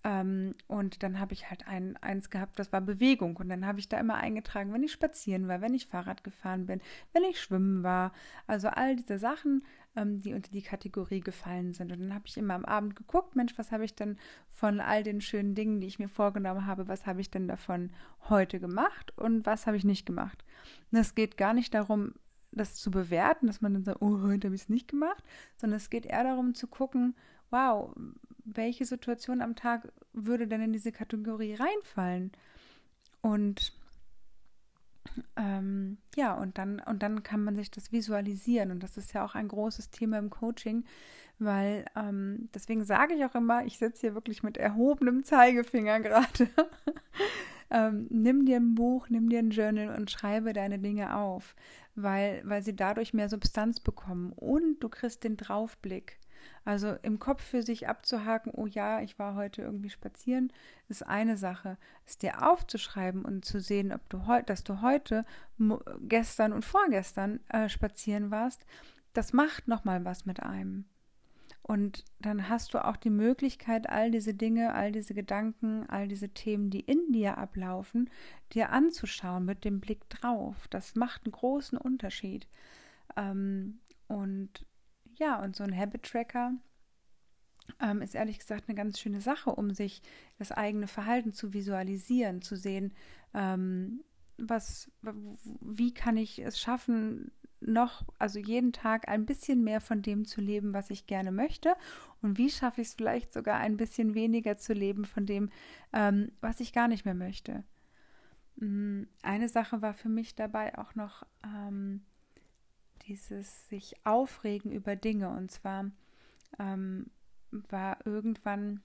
Ähm, 0.03 0.53
und 0.67 1.01
dann 1.01 1.19
habe 1.19 1.33
ich 1.33 1.49
halt 1.49 1.67
ein, 1.67 1.95
eins 1.97 2.29
gehabt, 2.29 2.59
das 2.59 2.73
war 2.73 2.81
Bewegung. 2.81 3.37
Und 3.37 3.49
dann 3.49 3.65
habe 3.65 3.79
ich 3.79 3.87
da 3.87 3.99
immer 3.99 4.15
eingetragen, 4.15 4.73
wenn 4.73 4.83
ich 4.83 4.91
spazieren 4.91 5.47
war, 5.47 5.61
wenn 5.61 5.73
ich 5.73 5.87
Fahrrad 5.87 6.23
gefahren 6.23 6.65
bin, 6.65 6.81
wenn 7.13 7.23
ich 7.23 7.39
schwimmen 7.39 7.83
war. 7.83 8.11
Also 8.45 8.67
all 8.67 8.95
diese 8.97 9.17
Sachen, 9.17 9.63
ähm, 9.95 10.19
die 10.19 10.33
unter 10.33 10.51
die 10.51 10.61
Kategorie 10.61 11.21
gefallen 11.21 11.73
sind. 11.73 11.91
Und 11.91 12.01
dann 12.01 12.13
habe 12.13 12.27
ich 12.27 12.37
immer 12.37 12.55
am 12.55 12.65
Abend 12.65 12.95
geguckt, 12.95 13.35
Mensch, 13.35 13.57
was 13.57 13.71
habe 13.71 13.85
ich 13.85 13.95
denn 13.95 14.17
von 14.51 14.81
all 14.81 15.03
den 15.03 15.21
schönen 15.21 15.55
Dingen, 15.55 15.79
die 15.79 15.87
ich 15.87 15.99
mir 15.99 16.09
vorgenommen 16.09 16.65
habe, 16.65 16.87
was 16.89 17.05
habe 17.05 17.21
ich 17.21 17.31
denn 17.31 17.47
davon 17.47 17.91
heute 18.29 18.59
gemacht 18.59 19.17
und 19.17 19.45
was 19.45 19.67
habe 19.67 19.77
ich 19.77 19.85
nicht 19.85 20.05
gemacht. 20.05 20.43
Und 20.91 20.99
es 20.99 21.15
geht 21.15 21.37
gar 21.37 21.53
nicht 21.53 21.73
darum, 21.73 22.13
das 22.51 22.75
zu 22.75 22.91
bewerten, 22.91 23.47
dass 23.47 23.61
man 23.61 23.73
dann 23.73 23.83
sagt, 23.83 24.01
oh, 24.01 24.21
heute 24.21 24.47
habe 24.47 24.55
ich 24.55 24.63
es 24.63 24.69
nicht 24.69 24.87
gemacht, 24.87 25.23
sondern 25.55 25.77
es 25.77 25.89
geht 25.89 26.05
eher 26.05 26.23
darum 26.23 26.53
zu 26.53 26.67
gucken, 26.67 27.15
wow, 27.49 27.95
welche 28.45 28.85
Situation 28.85 29.41
am 29.41 29.55
Tag 29.55 29.91
würde 30.13 30.47
denn 30.47 30.61
in 30.61 30.73
diese 30.73 30.91
Kategorie 30.91 31.55
reinfallen? 31.55 32.31
Und 33.21 33.73
ähm, 35.35 35.97
ja, 36.15 36.33
und 36.33 36.57
dann, 36.57 36.79
und 36.79 37.03
dann 37.03 37.23
kann 37.23 37.43
man 37.43 37.55
sich 37.55 37.71
das 37.71 37.91
visualisieren. 37.91 38.71
Und 38.71 38.83
das 38.83 38.97
ist 38.97 39.13
ja 39.13 39.23
auch 39.25 39.35
ein 39.35 39.47
großes 39.47 39.89
Thema 39.89 40.17
im 40.17 40.29
Coaching, 40.29 40.85
weil 41.39 41.85
ähm, 41.95 42.49
deswegen 42.53 42.83
sage 42.85 43.15
ich 43.15 43.25
auch 43.25 43.35
immer, 43.35 43.65
ich 43.65 43.77
sitze 43.77 44.01
hier 44.01 44.15
wirklich 44.15 44.43
mit 44.43 44.57
erhobenem 44.57 45.23
Zeigefinger 45.23 45.99
gerade. 46.01 46.49
ähm, 47.69 48.07
nimm 48.09 48.45
dir 48.45 48.57
ein 48.57 48.75
Buch, 48.75 49.09
nimm 49.09 49.29
dir 49.29 49.39
ein 49.39 49.51
Journal 49.51 49.95
und 49.95 50.11
schreibe 50.11 50.53
deine 50.53 50.79
Dinge 50.79 51.15
auf, 51.15 51.55
weil, 51.95 52.41
weil 52.45 52.63
sie 52.63 52.75
dadurch 52.75 53.13
mehr 53.13 53.29
Substanz 53.29 53.79
bekommen. 53.79 54.33
Und 54.33 54.79
du 54.79 54.89
kriegst 54.89 55.23
den 55.23 55.37
Draufblick. 55.37 56.17
Also 56.65 56.95
im 57.01 57.19
Kopf 57.19 57.43
für 57.43 57.61
sich 57.61 57.87
abzuhaken, 57.87 58.51
oh 58.55 58.67
ja, 58.67 59.01
ich 59.01 59.19
war 59.19 59.35
heute 59.35 59.61
irgendwie 59.61 59.89
spazieren, 59.89 60.51
ist 60.87 61.05
eine 61.05 61.37
Sache. 61.37 61.77
Es 62.05 62.17
dir 62.17 62.47
aufzuschreiben 62.49 63.25
und 63.25 63.45
zu 63.45 63.59
sehen, 63.59 63.91
ob 63.91 64.09
du 64.09 64.21
dass 64.45 64.63
du 64.63 64.81
heute, 64.81 65.25
gestern 66.01 66.53
und 66.53 66.65
vorgestern 66.65 67.39
äh, 67.49 67.69
spazieren 67.69 68.31
warst, 68.31 68.65
das 69.13 69.33
macht 69.33 69.67
nochmal 69.67 70.05
was 70.05 70.25
mit 70.25 70.41
einem. 70.41 70.85
Und 71.61 72.03
dann 72.19 72.49
hast 72.49 72.73
du 72.73 72.83
auch 72.83 72.97
die 72.97 73.09
Möglichkeit, 73.09 73.89
all 73.89 74.11
diese 74.11 74.33
Dinge, 74.33 74.73
all 74.73 74.91
diese 74.91 75.13
Gedanken, 75.13 75.89
all 75.89 76.09
diese 76.09 76.29
Themen, 76.29 76.69
die 76.69 76.81
in 76.81 77.13
dir 77.13 77.37
ablaufen, 77.37 78.09
dir 78.51 78.71
anzuschauen 78.71 79.45
mit 79.45 79.63
dem 79.63 79.79
Blick 79.79 80.09
drauf. 80.09 80.67
Das 80.69 80.95
macht 80.95 81.23
einen 81.23 81.31
großen 81.31 81.77
Unterschied. 81.77 82.47
Ähm, 83.15 83.79
und 84.07 84.65
ja, 85.17 85.41
und 85.41 85.55
so 85.55 85.63
ein 85.63 85.77
Habit 85.77 86.03
Tracker 86.03 86.53
ähm, 87.81 88.01
ist 88.01 88.15
ehrlich 88.15 88.39
gesagt 88.39 88.65
eine 88.67 88.75
ganz 88.75 88.99
schöne 88.99 89.21
Sache, 89.21 89.51
um 89.51 89.71
sich 89.71 90.01
das 90.37 90.51
eigene 90.51 90.87
Verhalten 90.87 91.33
zu 91.33 91.53
visualisieren, 91.53 92.41
zu 92.41 92.55
sehen, 92.55 92.93
ähm, 93.33 94.03
was, 94.37 94.91
wie 95.01 95.93
kann 95.93 96.17
ich 96.17 96.39
es 96.39 96.59
schaffen, 96.59 97.31
noch, 97.65 98.03
also 98.19 98.39
jeden 98.39 98.73
Tag 98.73 99.07
ein 99.07 99.25
bisschen 99.25 99.63
mehr 99.63 99.81
von 99.81 100.01
dem 100.01 100.25
zu 100.25 100.41
leben, 100.41 100.73
was 100.73 100.89
ich 100.89 101.07
gerne 101.07 101.31
möchte 101.31 101.75
und 102.21 102.37
wie 102.37 102.49
schaffe 102.49 102.81
ich 102.81 102.89
es 102.89 102.93
vielleicht 102.93 103.31
sogar 103.31 103.59
ein 103.59 103.77
bisschen 103.77 104.15
weniger 104.15 104.57
zu 104.57 104.73
leben 104.73 105.05
von 105.05 105.25
dem, 105.25 105.49
ähm, 105.93 106.31
was 106.41 106.59
ich 106.59 106.73
gar 106.73 106.87
nicht 106.87 107.05
mehr 107.05 107.13
möchte. 107.13 107.63
Mm, 108.57 109.03
eine 109.21 109.49
Sache 109.49 109.81
war 109.81 109.93
für 109.93 110.09
mich 110.09 110.35
dabei 110.35 110.77
auch 110.77 110.95
noch, 110.95 111.23
ähm, 111.45 112.01
dieses 113.07 113.67
sich 113.69 113.95
aufregen 114.05 114.71
über 114.71 114.95
Dinge. 114.95 115.29
Und 115.29 115.51
zwar 115.51 115.91
ähm, 116.59 117.07
war 117.51 118.05
irgendwann 118.05 118.81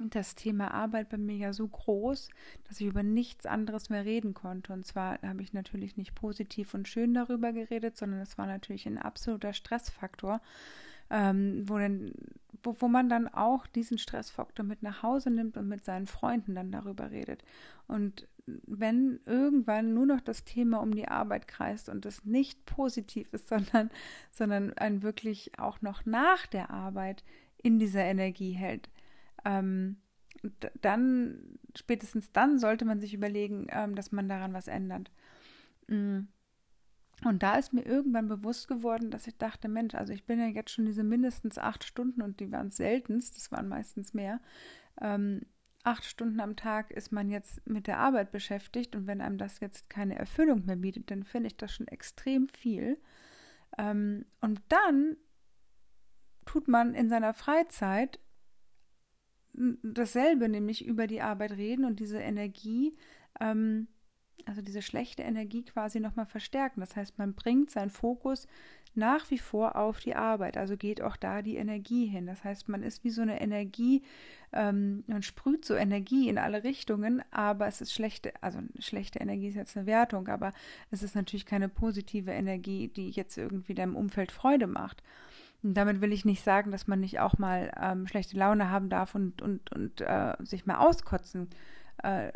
das 0.00 0.34
Thema 0.34 0.72
Arbeit 0.72 1.10
bei 1.10 1.18
mir 1.18 1.36
ja 1.36 1.52
so 1.52 1.68
groß, 1.68 2.28
dass 2.64 2.80
ich 2.80 2.86
über 2.86 3.02
nichts 3.02 3.46
anderes 3.46 3.90
mehr 3.90 4.04
reden 4.04 4.34
konnte. 4.34 4.72
Und 4.72 4.86
zwar 4.86 5.20
habe 5.22 5.42
ich 5.42 5.52
natürlich 5.52 5.96
nicht 5.96 6.14
positiv 6.14 6.74
und 6.74 6.88
schön 6.88 7.12
darüber 7.14 7.52
geredet, 7.52 7.96
sondern 7.96 8.20
es 8.20 8.38
war 8.38 8.46
natürlich 8.46 8.86
ein 8.86 8.98
absoluter 8.98 9.52
Stressfaktor, 9.52 10.40
ähm, 11.10 11.68
wo, 11.68 11.76
denn, 11.78 12.12
wo, 12.62 12.76
wo 12.78 12.88
man 12.88 13.08
dann 13.08 13.28
auch 13.28 13.66
diesen 13.66 13.98
Stressfaktor 13.98 14.64
mit 14.64 14.82
nach 14.82 15.02
Hause 15.02 15.30
nimmt 15.30 15.56
und 15.56 15.68
mit 15.68 15.84
seinen 15.84 16.06
Freunden 16.06 16.54
dann 16.54 16.72
darüber 16.72 17.10
redet. 17.10 17.44
Und 17.86 18.28
wenn 18.46 19.20
irgendwann 19.26 19.94
nur 19.94 20.06
noch 20.06 20.20
das 20.20 20.44
Thema 20.44 20.80
um 20.80 20.94
die 20.94 21.08
Arbeit 21.08 21.48
kreist 21.48 21.88
und 21.88 22.06
es 22.06 22.24
nicht 22.24 22.64
positiv 22.66 23.32
ist, 23.32 23.48
sondern, 23.48 23.90
sondern 24.30 24.72
ein 24.74 25.02
wirklich 25.02 25.58
auch 25.58 25.80
noch 25.82 26.04
nach 26.06 26.46
der 26.46 26.70
Arbeit 26.70 27.24
in 27.58 27.78
dieser 27.78 28.04
Energie 28.04 28.52
hält, 28.52 28.90
ähm, 29.44 29.96
dann, 30.80 31.58
spätestens 31.76 32.32
dann 32.32 32.58
sollte 32.58 32.84
man 32.84 33.00
sich 33.00 33.14
überlegen, 33.14 33.66
ähm, 33.70 33.94
dass 33.94 34.12
man 34.12 34.28
daran 34.28 34.52
was 34.52 34.66
ändert. 34.66 35.10
Mm. 35.86 36.22
Und 37.24 37.42
da 37.42 37.56
ist 37.56 37.72
mir 37.72 37.86
irgendwann 37.86 38.28
bewusst 38.28 38.66
geworden, 38.66 39.10
dass 39.10 39.26
ich 39.26 39.36
dachte, 39.38 39.68
Mensch, 39.68 39.94
also 39.94 40.12
ich 40.12 40.24
bin 40.24 40.40
ja 40.40 40.46
jetzt 40.46 40.70
schon 40.72 40.86
diese 40.86 41.04
mindestens 41.04 41.56
acht 41.56 41.84
Stunden 41.84 42.20
und 42.20 42.40
die 42.40 42.50
waren 42.50 42.70
seltenst, 42.70 43.36
das 43.36 43.52
waren 43.52 43.68
meistens 43.68 44.12
mehr, 44.12 44.40
ähm, 45.00 45.42
acht 45.84 46.04
Stunden 46.04 46.40
am 46.40 46.56
Tag 46.56 46.90
ist 46.90 47.12
man 47.12 47.30
jetzt 47.30 47.66
mit 47.66 47.86
der 47.86 47.98
Arbeit 47.98 48.32
beschäftigt 48.32 48.96
und 48.96 49.06
wenn 49.06 49.20
einem 49.20 49.38
das 49.38 49.60
jetzt 49.60 49.88
keine 49.88 50.18
Erfüllung 50.18 50.64
mehr 50.64 50.76
bietet, 50.76 51.10
dann 51.10 51.24
finde 51.24 51.48
ich 51.48 51.56
das 51.56 51.72
schon 51.72 51.88
extrem 51.88 52.48
viel. 52.48 52.98
Ähm, 53.78 54.24
und 54.40 54.60
dann 54.68 55.16
tut 56.44 56.68
man 56.68 56.94
in 56.94 57.08
seiner 57.08 57.34
Freizeit 57.34 58.18
dasselbe, 59.54 60.48
nämlich 60.48 60.86
über 60.86 61.06
die 61.06 61.20
Arbeit 61.20 61.52
reden 61.52 61.84
und 61.84 62.00
diese 62.00 62.18
Energie 62.18 62.96
ähm, 63.40 63.88
also 64.46 64.62
diese 64.62 64.82
schlechte 64.82 65.22
Energie 65.22 65.62
quasi 65.62 66.00
nochmal 66.00 66.26
verstärken. 66.26 66.80
Das 66.80 66.96
heißt, 66.96 67.18
man 67.18 67.34
bringt 67.34 67.70
seinen 67.70 67.90
Fokus 67.90 68.46
nach 68.94 69.30
wie 69.30 69.38
vor 69.38 69.76
auf 69.76 70.00
die 70.00 70.14
Arbeit. 70.14 70.56
Also 70.56 70.76
geht 70.76 71.00
auch 71.00 71.16
da 71.16 71.42
die 71.42 71.56
Energie 71.56 72.06
hin. 72.06 72.26
Das 72.26 72.44
heißt, 72.44 72.68
man 72.68 72.82
ist 72.82 73.04
wie 73.04 73.10
so 73.10 73.22
eine 73.22 73.40
Energie, 73.40 74.02
ähm, 74.52 75.04
man 75.06 75.22
sprüht 75.22 75.64
so 75.64 75.74
Energie 75.74 76.28
in 76.28 76.38
alle 76.38 76.62
Richtungen, 76.62 77.22
aber 77.30 77.66
es 77.66 77.80
ist 77.80 77.92
schlechte, 77.92 78.32
also 78.42 78.58
schlechte 78.78 79.18
Energie 79.18 79.48
ist 79.48 79.54
jetzt 79.54 79.76
eine 79.76 79.86
Wertung, 79.86 80.28
aber 80.28 80.52
es 80.90 81.02
ist 81.02 81.14
natürlich 81.14 81.46
keine 81.46 81.68
positive 81.68 82.30
Energie, 82.30 82.88
die 82.88 83.10
jetzt 83.10 83.38
irgendwie 83.38 83.74
deinem 83.74 83.96
Umfeld 83.96 84.30
Freude 84.30 84.66
macht. 84.66 85.02
Und 85.62 85.74
damit 85.74 86.00
will 86.00 86.12
ich 86.12 86.24
nicht 86.24 86.42
sagen, 86.42 86.70
dass 86.70 86.86
man 86.86 87.00
nicht 87.00 87.20
auch 87.20 87.38
mal 87.38 87.72
ähm, 87.80 88.06
schlechte 88.06 88.36
Laune 88.36 88.68
haben 88.68 88.88
darf 88.90 89.14
und, 89.14 89.40
und, 89.40 89.72
und 89.72 90.00
äh, 90.00 90.34
sich 90.40 90.66
mal 90.66 90.78
auskotzen 90.78 91.48
äh, 92.02 92.32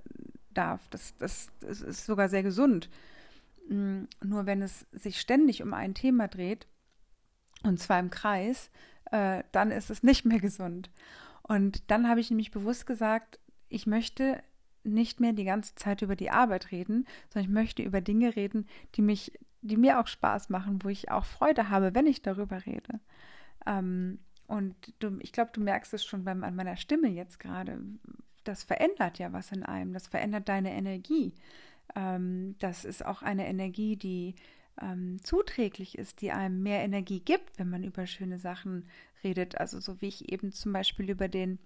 darf. 0.57 0.89
Das, 0.91 1.17
das, 1.19 1.49
das 1.61 1.81
ist 1.81 2.07
sogar 2.07 2.29
sehr 2.29 2.43
gesund. 2.43 2.89
Mm, 3.69 4.05
nur 4.23 4.47
wenn 4.47 4.63
es 4.63 4.87
sich 4.93 5.21
ständig 5.21 5.63
um 5.63 5.75
ein 5.75 5.95
Thema 5.95 6.29
dreht, 6.29 6.67
und 7.63 7.81
zwar 7.81 7.99
im 7.99 8.11
Kreis, 8.11 8.71
äh, 9.11 9.43
dann 9.53 9.71
ist 9.71 9.91
es 9.91 10.03
nicht 10.03 10.25
mehr 10.25 10.41
gesund. 10.41 10.91
Und 11.43 11.91
dann 11.91 12.09
habe 12.09 12.21
ich 12.21 12.31
nämlich 12.31 12.51
bewusst 12.51 12.87
gesagt, 12.87 13.39
ich 13.69 13.87
möchte 13.87 14.43
nicht 14.85 15.21
mehr 15.21 15.33
die 15.33 15.45
ganze 15.45 15.75
Zeit 15.75 16.03
über 16.03 16.17
die 16.17 16.31
Arbeit 16.31 16.71
reden, 16.71 17.07
sondern 17.29 17.51
ich 17.51 17.55
möchte 17.55 17.83
über 17.83 18.01
Dinge 18.01 18.37
reden, 18.37 18.67
die 18.95 19.03
mich, 19.03 19.33
die 19.63 19.77
mir 19.77 20.01
auch 20.01 20.07
Spaß 20.07 20.49
machen, 20.49 20.83
wo 20.83 20.89
ich 20.89 21.11
auch 21.11 21.25
Freude 21.25 21.71
habe, 21.71 21.95
wenn 21.95 22.07
ich 22.07 22.23
darüber 22.23 22.65
rede. 22.67 23.01
Ähm, 23.67 24.21
und 24.47 24.77
du, 25.01 25.19
ich 25.21 25.33
glaube, 25.33 25.51
du 25.53 25.61
merkst 25.61 25.93
es 25.95 26.05
schon 26.05 26.25
beim, 26.25 26.45
an 26.45 26.55
meiner 26.55 26.77
Stimme 26.77 27.09
jetzt 27.09 27.41
gerade, 27.41 27.81
das 28.49 28.65
verändert 28.65 29.19
ja 29.19 29.33
was 29.33 29.53
in 29.53 29.63
einem, 29.63 29.93
das 29.93 30.07
verändert 30.07 30.49
deine 30.49 30.73
Energie. 30.73 31.35
Ähm, 31.95 32.57
das 32.59 32.85
ist 32.85 33.05
auch 33.05 33.23
eine 33.23 33.47
Energie, 33.47 33.97
die 33.97 34.35
ähm, 34.81 35.23
zuträglich 35.23 35.97
ist, 35.97 36.21
die 36.21 36.33
einem 36.33 36.63
mehr 36.63 36.83
Energie 36.83 37.21
gibt, 37.21 37.59
wenn 37.59 37.71
man 37.71 37.85
über 37.85 38.07
schöne 38.07 38.39
Sachen 38.39 38.89
redet. 39.25 39.59
Also 39.59 39.81
so 39.81 40.01
wie 40.01 40.09
ich 40.09 40.33
eben 40.33 40.53
zum 40.53 40.73
Beispiel 40.73 41.11
über 41.11 41.29
den 41.29 41.59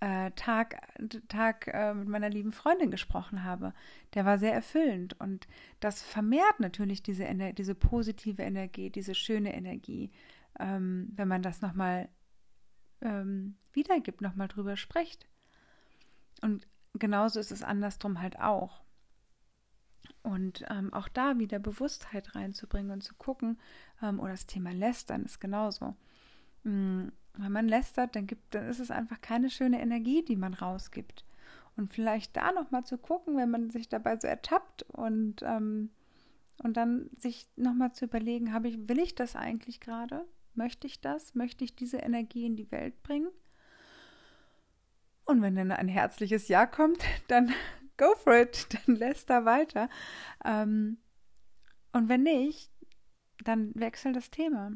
äh, 0.00 0.30
Tag, 0.32 0.80
Tag 1.28 1.68
äh, 1.68 1.94
mit 1.94 2.08
meiner 2.08 2.30
lieben 2.30 2.52
Freundin 2.52 2.90
gesprochen 2.90 3.44
habe. 3.44 3.74
Der 4.14 4.24
war 4.24 4.38
sehr 4.38 4.52
erfüllend 4.52 5.18
und 5.20 5.48
das 5.80 6.02
vermehrt 6.02 6.60
natürlich 6.60 7.02
diese, 7.02 7.24
Ener 7.24 7.52
diese 7.52 7.74
positive 7.74 8.42
Energie, 8.42 8.90
diese 8.90 9.14
schöne 9.14 9.54
Energie, 9.54 10.10
ähm, 10.58 11.10
wenn 11.14 11.28
man 11.28 11.42
das 11.42 11.60
nochmal 11.60 12.08
ähm, 13.00 13.56
wiedergibt, 13.72 14.20
nochmal 14.20 14.48
drüber 14.48 14.76
spricht. 14.76 15.26
Und 16.42 16.66
genauso 16.94 17.40
ist 17.40 17.52
es 17.52 17.62
andersrum 17.62 18.20
halt 18.20 18.38
auch. 18.38 18.82
Und 20.22 20.64
ähm, 20.68 20.92
auch 20.92 21.08
da 21.08 21.38
wieder 21.38 21.58
Bewusstheit 21.58 22.34
reinzubringen 22.34 22.90
und 22.90 23.02
zu 23.02 23.14
gucken, 23.14 23.58
ähm, 24.02 24.20
oder 24.20 24.32
das 24.32 24.46
Thema 24.46 24.72
Lästern 24.72 25.24
ist 25.24 25.40
genauso. 25.40 25.94
Mhm. 26.64 27.12
Wenn 27.40 27.52
man 27.52 27.68
lästert, 27.68 28.16
dann, 28.16 28.26
gibt, 28.26 28.52
dann 28.52 28.68
ist 28.68 28.80
es 28.80 28.90
einfach 28.90 29.20
keine 29.20 29.48
schöne 29.48 29.80
Energie, 29.80 30.24
die 30.24 30.34
man 30.34 30.54
rausgibt. 30.54 31.24
Und 31.76 31.92
vielleicht 31.92 32.36
da 32.36 32.50
nochmal 32.50 32.84
zu 32.84 32.98
gucken, 32.98 33.36
wenn 33.36 33.50
man 33.50 33.70
sich 33.70 33.88
dabei 33.88 34.18
so 34.18 34.26
ertappt 34.26 34.82
und, 34.82 35.42
ähm, 35.42 35.90
und 36.64 36.76
dann 36.76 37.08
sich 37.16 37.46
nochmal 37.54 37.92
zu 37.92 38.06
überlegen, 38.06 38.52
habe 38.52 38.66
ich, 38.66 38.88
will 38.88 38.98
ich 38.98 39.14
das 39.14 39.36
eigentlich 39.36 39.78
gerade? 39.78 40.24
Möchte 40.54 40.88
ich 40.88 41.00
das? 41.00 41.36
Möchte 41.36 41.62
ich 41.62 41.76
diese 41.76 41.98
Energie 41.98 42.46
in 42.46 42.56
die 42.56 42.72
Welt 42.72 43.00
bringen? 43.04 43.28
Und 45.28 45.42
wenn 45.42 45.56
dann 45.56 45.70
ein 45.72 45.88
herzliches 45.88 46.48
Ja 46.48 46.64
kommt, 46.64 47.04
dann 47.28 47.52
go 47.98 48.14
for 48.16 48.34
it, 48.34 48.66
dann 48.86 48.96
lässt 48.96 49.28
da 49.28 49.44
weiter. 49.44 49.90
Ähm, 50.42 50.96
und 51.92 52.08
wenn 52.08 52.22
nicht, 52.22 52.72
dann 53.44 53.74
wechsel 53.74 54.14
das 54.14 54.30
Thema. 54.30 54.72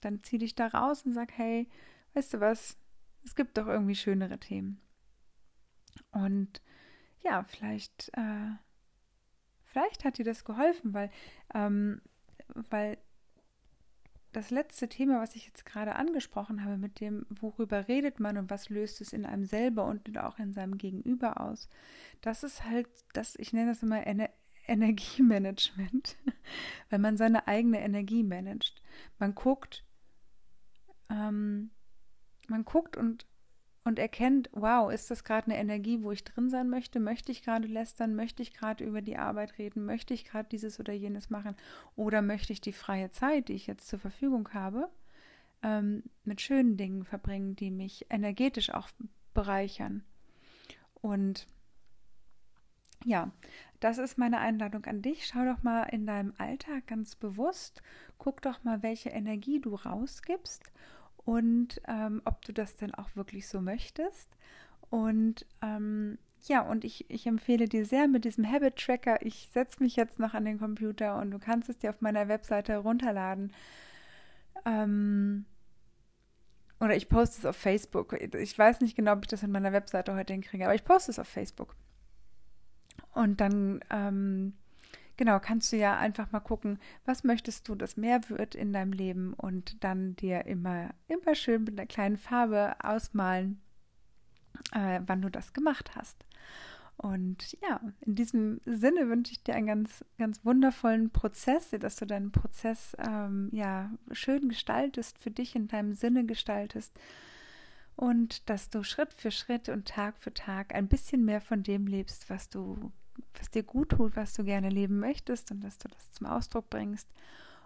Dann 0.00 0.24
zieh 0.24 0.38
dich 0.38 0.56
da 0.56 0.66
raus 0.66 1.06
und 1.06 1.12
sag, 1.12 1.32
hey, 1.38 1.70
weißt 2.14 2.34
du 2.34 2.40
was, 2.40 2.76
es 3.24 3.36
gibt 3.36 3.56
doch 3.56 3.68
irgendwie 3.68 3.94
schönere 3.94 4.38
Themen. 4.38 4.80
Und 6.10 6.60
ja, 7.22 7.44
vielleicht, 7.44 8.10
äh, 8.14 8.50
vielleicht 9.62 10.04
hat 10.04 10.18
dir 10.18 10.24
das 10.24 10.44
geholfen, 10.44 10.94
weil, 10.94 11.10
ähm, 11.54 12.02
weil 12.48 12.98
das 14.36 14.50
letzte 14.50 14.86
Thema, 14.86 15.22
was 15.22 15.34
ich 15.34 15.46
jetzt 15.46 15.64
gerade 15.64 15.96
angesprochen 15.96 16.62
habe, 16.62 16.76
mit 16.76 17.00
dem, 17.00 17.24
worüber 17.30 17.88
redet 17.88 18.20
man 18.20 18.36
und 18.36 18.50
was 18.50 18.68
löst 18.68 19.00
es 19.00 19.14
in 19.14 19.24
einem 19.24 19.46
selber 19.46 19.86
und 19.86 20.18
auch 20.18 20.38
in 20.38 20.52
seinem 20.52 20.76
Gegenüber 20.76 21.40
aus, 21.40 21.70
das 22.20 22.42
ist 22.42 22.64
halt, 22.64 22.86
das, 23.14 23.36
ich 23.36 23.54
nenne 23.54 23.70
das 23.70 23.82
immer 23.82 24.06
Ener 24.06 24.28
Energiemanagement, 24.68 26.16
weil 26.90 26.98
man 26.98 27.16
seine 27.16 27.46
eigene 27.48 27.80
Energie 27.80 28.24
managt. 28.24 28.82
Man 29.18 29.34
guckt, 29.34 29.84
ähm, 31.08 31.70
man 32.48 32.64
guckt 32.66 32.98
und 32.98 33.26
und 33.86 34.00
erkennt, 34.00 34.50
wow, 34.52 34.90
ist 34.90 35.12
das 35.12 35.22
gerade 35.22 35.46
eine 35.46 35.58
Energie, 35.60 36.02
wo 36.02 36.10
ich 36.10 36.24
drin 36.24 36.50
sein 36.50 36.68
möchte? 36.68 36.98
Möchte 36.98 37.30
ich 37.30 37.44
gerade 37.44 37.68
lästern? 37.68 38.16
Möchte 38.16 38.42
ich 38.42 38.52
gerade 38.52 38.82
über 38.82 39.00
die 39.00 39.16
Arbeit 39.16 39.58
reden? 39.58 39.84
Möchte 39.84 40.12
ich 40.12 40.24
gerade 40.24 40.48
dieses 40.48 40.80
oder 40.80 40.92
jenes 40.92 41.30
machen? 41.30 41.54
Oder 41.94 42.20
möchte 42.20 42.52
ich 42.52 42.60
die 42.60 42.72
freie 42.72 43.12
Zeit, 43.12 43.46
die 43.46 43.52
ich 43.52 43.68
jetzt 43.68 43.86
zur 43.86 44.00
Verfügung 44.00 44.48
habe, 44.52 44.88
ähm, 45.62 46.02
mit 46.24 46.40
schönen 46.40 46.76
Dingen 46.76 47.04
verbringen, 47.04 47.54
die 47.54 47.70
mich 47.70 48.06
energetisch 48.10 48.70
auch 48.70 48.88
bereichern? 49.34 50.02
Und 50.94 51.46
ja, 53.04 53.30
das 53.78 53.98
ist 53.98 54.18
meine 54.18 54.40
Einladung 54.40 54.84
an 54.86 55.00
dich. 55.00 55.28
Schau 55.28 55.44
doch 55.44 55.62
mal 55.62 55.84
in 55.84 56.06
deinem 56.06 56.34
Alltag 56.38 56.88
ganz 56.88 57.14
bewusst, 57.14 57.82
guck 58.18 58.42
doch 58.42 58.64
mal, 58.64 58.82
welche 58.82 59.10
Energie 59.10 59.60
du 59.60 59.76
rausgibst 59.76 60.72
und 61.26 61.82
ähm, 61.88 62.22
ob 62.24 62.42
du 62.44 62.52
das 62.52 62.76
denn 62.76 62.94
auch 62.94 63.14
wirklich 63.16 63.48
so 63.48 63.60
möchtest. 63.60 64.30
Und 64.88 65.44
ähm, 65.60 66.18
ja, 66.44 66.60
und 66.60 66.84
ich, 66.84 67.10
ich 67.10 67.26
empfehle 67.26 67.68
dir 67.68 67.84
sehr 67.84 68.06
mit 68.06 68.24
diesem 68.24 68.50
Habit 68.50 68.76
Tracker. 68.76 69.20
Ich 69.26 69.50
setze 69.52 69.82
mich 69.82 69.96
jetzt 69.96 70.20
noch 70.20 70.34
an 70.34 70.44
den 70.44 70.60
Computer 70.60 71.18
und 71.18 71.32
du 71.32 71.40
kannst 71.40 71.68
es 71.68 71.78
dir 71.78 71.90
auf 71.90 72.00
meiner 72.00 72.28
Webseite 72.28 72.72
herunterladen. 72.72 73.52
Ähm, 74.64 75.46
oder 76.78 76.94
ich 76.94 77.08
poste 77.08 77.38
es 77.40 77.44
auf 77.44 77.56
Facebook. 77.56 78.12
Ich 78.34 78.56
weiß 78.56 78.80
nicht 78.80 78.94
genau, 78.94 79.14
ob 79.14 79.24
ich 79.24 79.28
das 79.28 79.42
in 79.42 79.50
meiner 79.50 79.72
Webseite 79.72 80.14
heute 80.14 80.32
hinkriege, 80.32 80.64
aber 80.64 80.76
ich 80.76 80.84
poste 80.84 81.10
es 81.10 81.18
auf 81.18 81.26
Facebook. 81.26 81.74
Und 83.14 83.40
dann 83.40 83.80
ähm, 83.90 84.52
genau, 85.16 85.38
kannst 85.40 85.72
du 85.72 85.76
ja 85.76 85.96
einfach 85.98 86.32
mal 86.32 86.40
gucken, 86.40 86.78
was 87.04 87.24
möchtest 87.24 87.68
du, 87.68 87.74
dass 87.74 87.96
mehr 87.96 88.20
wird 88.28 88.54
in 88.54 88.72
deinem 88.72 88.92
Leben 88.92 89.34
und 89.34 89.82
dann 89.84 90.16
dir 90.16 90.46
immer, 90.46 90.90
immer 91.08 91.34
schön 91.34 91.64
mit 91.64 91.78
einer 91.78 91.86
kleinen 91.86 92.16
Farbe 92.16 92.74
ausmalen, 92.82 93.60
äh, 94.72 95.00
wann 95.06 95.22
du 95.22 95.30
das 95.30 95.52
gemacht 95.52 95.96
hast. 95.96 96.24
Und 96.98 97.58
ja, 97.60 97.80
in 98.00 98.14
diesem 98.14 98.60
Sinne 98.64 99.08
wünsche 99.10 99.32
ich 99.32 99.42
dir 99.42 99.54
einen 99.54 99.66
ganz, 99.66 100.04
ganz 100.18 100.44
wundervollen 100.46 101.10
Prozess, 101.10 101.70
dass 101.70 101.96
du 101.96 102.06
deinen 102.06 102.32
Prozess 102.32 102.96
ähm, 102.98 103.50
ja 103.52 103.90
schön 104.12 104.48
gestaltest, 104.48 105.18
für 105.18 105.30
dich 105.30 105.54
in 105.54 105.68
deinem 105.68 105.94
Sinne 105.94 106.24
gestaltest 106.24 106.98
und 107.96 108.48
dass 108.48 108.70
du 108.70 108.82
Schritt 108.82 109.12
für 109.12 109.30
Schritt 109.30 109.68
und 109.68 109.88
Tag 109.88 110.16
für 110.18 110.32
Tag 110.32 110.74
ein 110.74 110.88
bisschen 110.88 111.24
mehr 111.24 111.40
von 111.40 111.62
dem 111.62 111.86
lebst, 111.86 112.30
was 112.30 112.48
du 112.48 112.92
was 113.34 113.50
dir 113.50 113.62
gut 113.62 113.90
tut, 113.90 114.16
was 114.16 114.34
du 114.34 114.44
gerne 114.44 114.68
leben 114.68 114.98
möchtest 114.98 115.50
und 115.50 115.60
dass 115.60 115.78
du 115.78 115.88
das 115.88 116.12
zum 116.12 116.26
Ausdruck 116.26 116.70
bringst 116.70 117.08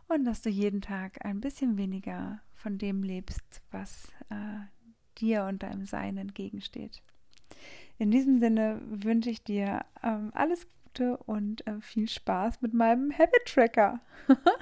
und 0.08 0.24
dass 0.24 0.42
du 0.42 0.50
jeden 0.50 0.80
Tag 0.80 1.24
ein 1.24 1.40
bisschen 1.40 1.76
weniger 1.76 2.40
von 2.54 2.78
dem 2.78 3.02
lebst, 3.02 3.62
was 3.70 4.08
äh, 4.28 4.60
dir 5.18 5.44
und 5.44 5.62
deinem 5.62 5.86
Sein 5.86 6.16
entgegensteht. 6.16 7.02
In 7.98 8.10
diesem 8.10 8.38
Sinne 8.38 8.80
wünsche 8.84 9.30
ich 9.30 9.44
dir 9.44 9.84
ähm, 10.02 10.30
alles 10.34 10.66
Gute 10.84 11.16
und 11.18 11.66
äh, 11.66 11.80
viel 11.80 12.08
Spaß 12.08 12.62
mit 12.62 12.74
meinem 12.74 13.12
Habit 13.12 13.44
Tracker. 13.46 14.00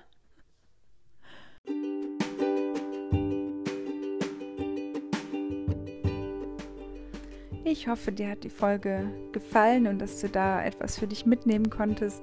Ich 7.71 7.87
hoffe, 7.87 8.13
dir 8.13 8.31
hat 8.31 8.45
die 8.45 8.51
Folge 8.51 9.05
gefallen 9.33 9.87
und 9.89 9.99
dass 9.99 10.23
du 10.23 10.29
da 10.31 10.65
etwas 10.65 10.99
für 10.99 11.07
dich 11.07 11.27
mitnehmen 11.27 11.69
konntest. 11.69 12.23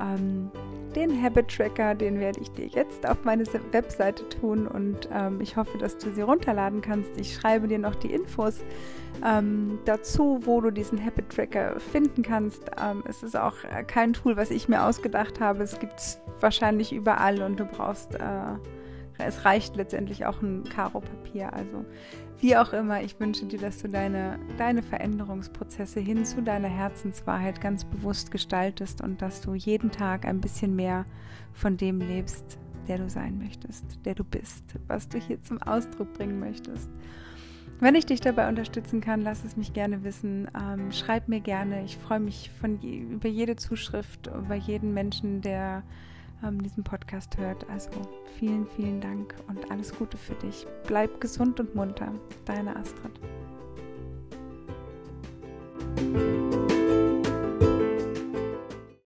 Ähm, 0.00 0.52
den 0.94 1.20
Habit 1.20 1.48
Tracker, 1.48 1.96
den 1.96 2.20
werde 2.20 2.38
ich 2.40 2.50
dir 2.52 2.68
jetzt 2.68 3.04
auf 3.04 3.24
meine 3.24 3.44
Webseite 3.72 4.28
tun 4.28 4.68
und 4.68 5.08
ähm, 5.12 5.40
ich 5.40 5.56
hoffe, 5.56 5.76
dass 5.78 5.98
du 5.98 6.12
sie 6.12 6.20
runterladen 6.20 6.82
kannst. 6.82 7.18
Ich 7.18 7.34
schreibe 7.34 7.66
dir 7.66 7.80
noch 7.80 7.96
die 7.96 8.12
Infos 8.12 8.60
ähm, 9.24 9.80
dazu, 9.86 10.38
wo 10.44 10.60
du 10.60 10.70
diesen 10.70 11.04
Habit 11.04 11.30
Tracker 11.30 11.80
finden 11.80 12.22
kannst. 12.22 12.70
Ähm, 12.80 13.02
es 13.08 13.24
ist 13.24 13.36
auch 13.36 13.56
kein 13.88 14.12
Tool, 14.12 14.36
was 14.36 14.52
ich 14.52 14.68
mir 14.68 14.84
ausgedacht 14.84 15.40
habe. 15.40 15.64
Es 15.64 15.80
gibt 15.80 15.98
es 15.98 16.20
wahrscheinlich 16.38 16.92
überall 16.92 17.42
und 17.42 17.58
du 17.58 17.64
brauchst, 17.64 18.14
äh, 18.14 18.54
es 19.18 19.44
reicht 19.44 19.76
letztendlich 19.76 20.26
auch 20.26 20.42
ein 20.42 20.64
Karo-Papier. 20.64 21.52
Also 21.52 21.84
wie 22.40 22.56
auch 22.56 22.72
immer, 22.72 23.02
ich 23.02 23.18
wünsche 23.18 23.46
dir, 23.46 23.58
dass 23.58 23.78
du 23.78 23.88
deine, 23.88 24.38
deine 24.58 24.82
Veränderungsprozesse 24.82 26.00
hin 26.00 26.24
zu 26.24 26.42
deiner 26.42 26.68
Herzenswahrheit 26.68 27.60
ganz 27.60 27.84
bewusst 27.84 28.30
gestaltest 28.30 29.00
und 29.00 29.22
dass 29.22 29.40
du 29.40 29.54
jeden 29.54 29.90
Tag 29.90 30.26
ein 30.26 30.40
bisschen 30.40 30.76
mehr 30.76 31.06
von 31.52 31.76
dem 31.76 32.00
lebst, 32.00 32.58
der 32.88 32.98
du 32.98 33.08
sein 33.08 33.38
möchtest, 33.38 33.84
der 34.04 34.14
du 34.14 34.24
bist, 34.24 34.64
was 34.86 35.08
du 35.08 35.18
hier 35.18 35.42
zum 35.42 35.62
Ausdruck 35.62 36.12
bringen 36.12 36.38
möchtest. 36.38 36.90
Wenn 37.78 37.94
ich 37.94 38.06
dich 38.06 38.20
dabei 38.20 38.48
unterstützen 38.48 39.00
kann, 39.02 39.20
lass 39.20 39.44
es 39.44 39.56
mich 39.56 39.74
gerne 39.74 40.02
wissen. 40.02 40.48
Ähm, 40.58 40.92
schreib 40.92 41.28
mir 41.28 41.40
gerne. 41.40 41.84
Ich 41.84 41.98
freue 41.98 42.20
mich 42.20 42.50
von 42.58 42.80
über 42.80 43.28
jede 43.28 43.56
Zuschrift, 43.56 44.28
über 44.28 44.54
jeden 44.54 44.94
Menschen, 44.94 45.42
der 45.42 45.82
ähm, 46.46 46.62
diesen 46.62 46.84
Podcast 46.84 47.36
hört. 47.36 47.68
Also 47.68 47.90
vielen, 48.38 48.66
vielen 48.66 49.00
Dank 49.00 49.34
und 49.48 49.70
alles 49.70 49.94
Gute 49.94 50.16
für 50.16 50.34
dich. 50.34 50.66
Bleib 50.86 51.20
gesund 51.20 51.60
und 51.60 51.74
munter. 51.74 52.12
Deine 52.44 52.76
Astrid. 52.76 53.20